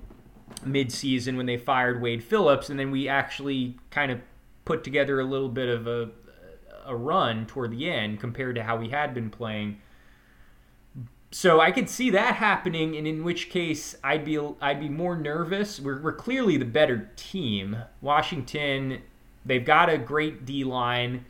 mid-season 0.64 1.36
when 1.36 1.46
they 1.46 1.56
fired 1.56 2.02
Wade 2.02 2.22
Phillips, 2.22 2.70
and 2.70 2.78
then 2.78 2.90
we 2.90 3.08
actually 3.08 3.76
kind 3.90 4.12
of 4.12 4.20
put 4.64 4.84
together 4.84 5.20
a 5.20 5.24
little 5.24 5.48
bit 5.48 5.68
of 5.68 5.86
a 5.86 6.10
a 6.86 6.96
run 6.96 7.46
toward 7.46 7.70
the 7.70 7.88
end 7.88 8.20
compared 8.20 8.56
to 8.56 8.62
how 8.62 8.76
we 8.76 8.88
had 8.88 9.14
been 9.14 9.30
playing. 9.30 9.80
So 11.30 11.60
I 11.60 11.70
could 11.70 11.88
see 11.88 12.10
that 12.10 12.34
happening, 12.36 12.96
and 12.96 13.06
in 13.06 13.22
which 13.22 13.50
case 13.50 13.94
I'd 14.02 14.24
be 14.24 14.38
I'd 14.60 14.80
be 14.80 14.88
more 14.88 15.16
nervous. 15.16 15.78
We're, 15.78 16.00
we're 16.02 16.12
clearly 16.12 16.56
the 16.56 16.64
better 16.64 17.10
team. 17.14 17.76
Washington, 18.00 19.02
they've 19.46 19.64
got 19.64 19.88
a 19.88 19.96
great 19.98 20.44
D 20.44 20.64
line, 20.64 21.24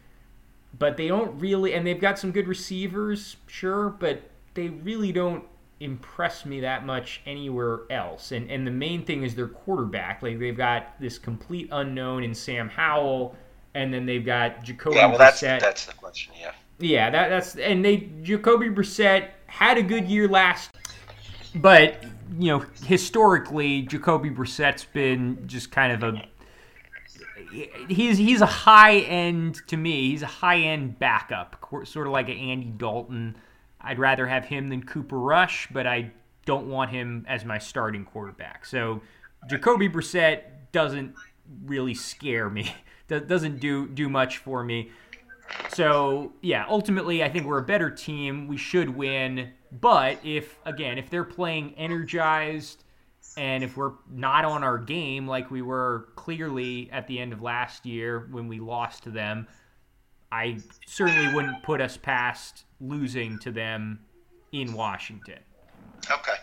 but 0.78 0.96
they 0.96 1.08
don't 1.08 1.38
really, 1.40 1.74
and 1.74 1.86
they've 1.86 2.00
got 2.00 2.18
some 2.18 2.32
good 2.32 2.48
receivers, 2.48 3.36
sure, 3.46 3.90
but 3.90 4.22
they 4.54 4.68
really 4.68 5.12
don't 5.12 5.44
impress 5.80 6.44
me 6.44 6.60
that 6.60 6.84
much 6.84 7.22
anywhere 7.26 7.80
else. 7.90 8.32
And 8.32 8.50
and 8.50 8.66
the 8.66 8.70
main 8.70 9.04
thing 9.04 9.22
is 9.22 9.34
their 9.34 9.48
quarterback. 9.48 10.22
Like 10.22 10.38
they've 10.38 10.56
got 10.56 11.00
this 11.00 11.18
complete 11.18 11.68
unknown 11.72 12.22
in 12.22 12.34
Sam 12.34 12.68
Howell 12.68 13.34
and 13.74 13.92
then 13.92 14.06
they've 14.06 14.24
got 14.24 14.62
Jacoby 14.62 14.96
yeah, 14.96 15.06
well, 15.06 15.18
Brissett. 15.18 15.40
That's, 15.40 15.62
that's 15.62 15.86
the 15.86 15.94
question, 15.94 16.34
yeah. 16.40 16.52
Yeah, 16.78 17.10
that, 17.10 17.28
that's 17.28 17.56
and 17.56 17.84
they 17.84 18.08
Jacoby 18.22 18.70
Brissett 18.70 19.28
had 19.46 19.76
a 19.76 19.82
good 19.82 20.08
year 20.08 20.28
last, 20.28 20.70
but 21.56 22.02
you 22.38 22.48
know 22.52 22.64
historically 22.84 23.82
Jacoby 23.82 24.30
Brissett's 24.30 24.86
been 24.86 25.46
just 25.46 25.70
kind 25.70 25.92
of 25.92 26.14
a 26.14 26.22
he's 27.88 28.18
he's 28.18 28.40
a 28.40 28.46
high 28.46 28.98
end 28.98 29.60
to 29.68 29.76
me. 29.76 30.10
He's 30.10 30.22
a 30.22 30.26
high 30.26 30.58
end 30.58 30.98
backup, 30.98 31.56
sort 31.84 32.06
of 32.06 32.12
like 32.12 32.28
an 32.28 32.36
Andy 32.36 32.72
Dalton. 32.76 33.36
I'd 33.80 33.98
rather 33.98 34.26
have 34.26 34.44
him 34.44 34.68
than 34.68 34.82
Cooper 34.82 35.18
Rush, 35.18 35.68
but 35.72 35.86
I 35.86 36.12
don't 36.44 36.68
want 36.68 36.90
him 36.90 37.24
as 37.28 37.44
my 37.44 37.58
starting 37.58 38.04
quarterback. 38.04 38.66
So 38.66 39.00
Jacoby 39.48 39.88
Brissett 39.88 40.42
doesn't 40.72 41.14
really 41.64 41.94
scare 41.94 42.48
me 42.48 42.72
doesn't 43.08 43.58
do 43.58 43.88
do 43.88 44.08
much 44.08 44.38
for 44.38 44.62
me. 44.62 44.90
So 45.70 46.32
yeah, 46.42 46.64
ultimately, 46.68 47.22
I 47.22 47.28
think 47.28 47.46
we're 47.46 47.58
a 47.58 47.64
better 47.64 47.90
team. 47.90 48.46
We 48.46 48.56
should 48.56 48.90
win. 48.90 49.50
But 49.80 50.18
if 50.24 50.58
again, 50.64 50.98
if 50.98 51.10
they're 51.10 51.24
playing 51.24 51.74
energized, 51.76 52.84
and 53.36 53.62
if 53.62 53.76
we're 53.76 53.92
not 54.10 54.44
on 54.44 54.64
our 54.64 54.78
game 54.78 55.26
like 55.26 55.50
we 55.50 55.62
were 55.62 56.08
clearly 56.16 56.88
at 56.92 57.06
the 57.06 57.18
end 57.18 57.32
of 57.32 57.40
last 57.42 57.86
year 57.86 58.28
when 58.30 58.48
we 58.48 58.58
lost 58.60 59.04
to 59.04 59.10
them, 59.10 59.46
I 60.32 60.58
certainly 60.86 61.32
wouldn't 61.34 61.62
put 61.62 61.80
us 61.80 61.96
past 61.96 62.64
losing 62.80 63.38
to 63.40 63.50
them 63.50 64.00
in 64.52 64.72
Washington. 64.72 65.38
Okay. 66.10 66.36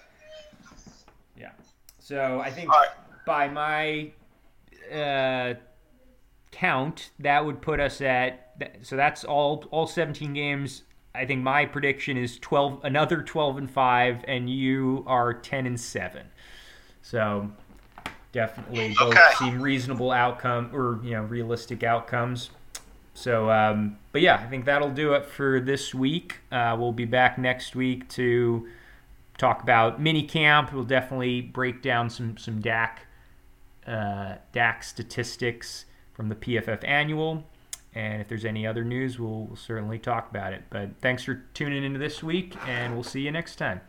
Yeah. 1.38 1.52
So 2.00 2.40
I 2.40 2.52
think 2.52 2.70
right. 2.70 2.90
by 3.26 3.48
my 3.48 4.12
uh, 4.94 5.56
count, 6.52 7.12
that 7.20 7.46
would 7.46 7.62
put 7.62 7.80
us 7.80 8.02
at 8.02 8.44
so 8.82 8.96
that's 8.96 9.24
all 9.24 9.66
all 9.72 9.88
17 9.88 10.34
games. 10.34 10.84
I 11.14 11.26
think 11.26 11.42
my 11.42 11.66
prediction 11.66 12.18
is 12.18 12.38
12 12.40 12.82
another 12.84 13.22
12 13.22 13.58
and 13.58 13.72
5 13.72 14.26
and 14.28 14.50
you 14.50 15.04
are 15.08 15.34
10 15.34 15.66
and 15.66 15.80
7. 15.80 16.28
So 17.08 17.50
definitely 18.34 18.94
both 19.00 19.14
okay. 19.14 19.30
seem 19.40 19.62
reasonable 19.62 20.12
outcome 20.12 20.72
or 20.74 21.00
you 21.06 21.12
know 21.12 21.22
realistic 21.24 21.82
outcomes. 21.82 22.50
So 23.14 23.50
um, 23.50 23.98
but 24.12 24.22
yeah, 24.22 24.36
I 24.36 24.48
think 24.48 24.66
that'll 24.66 24.92
do 24.92 25.14
it 25.14 25.26
for 25.26 25.62
this 25.62 25.96
week. 25.96 26.40
Uh, 26.52 26.76
we'll 26.78 26.92
be 26.92 27.06
back 27.06 27.38
next 27.38 27.78
week 27.78 28.10
to 28.10 28.68
talk 29.38 29.64
about 29.64 30.02
mini 30.02 30.24
camp. 30.24 30.74
We'll 30.74 30.84
definitely 30.84 31.40
break 31.40 31.82
down 31.82 32.10
some 32.10 32.38
some 32.38 32.60
Dak 32.60 33.08
uh, 33.88 34.36
Dak 34.52 34.84
statistics 34.84 35.86
from 36.12 36.28
the 36.28 36.36
PFF 36.36 36.86
Annual. 36.86 37.46
And 37.96 38.22
if 38.22 38.28
there's 38.28 38.46
any 38.46 38.68
other 38.68 38.84
news, 38.84 39.18
we'll, 39.18 39.46
we'll 39.46 39.56
certainly 39.56 39.98
talk 39.98 40.30
about 40.30 40.52
it. 40.52 40.64
But 40.70 40.90
thanks 41.00 41.24
for 41.24 41.46
tuning 41.54 41.86
into 41.86 41.98
this 41.98 42.22
week, 42.22 42.54
and 42.68 42.94
we'll 42.94 43.04
see 43.04 43.22
you 43.22 43.32
next 43.32 43.56
time. 43.56 43.80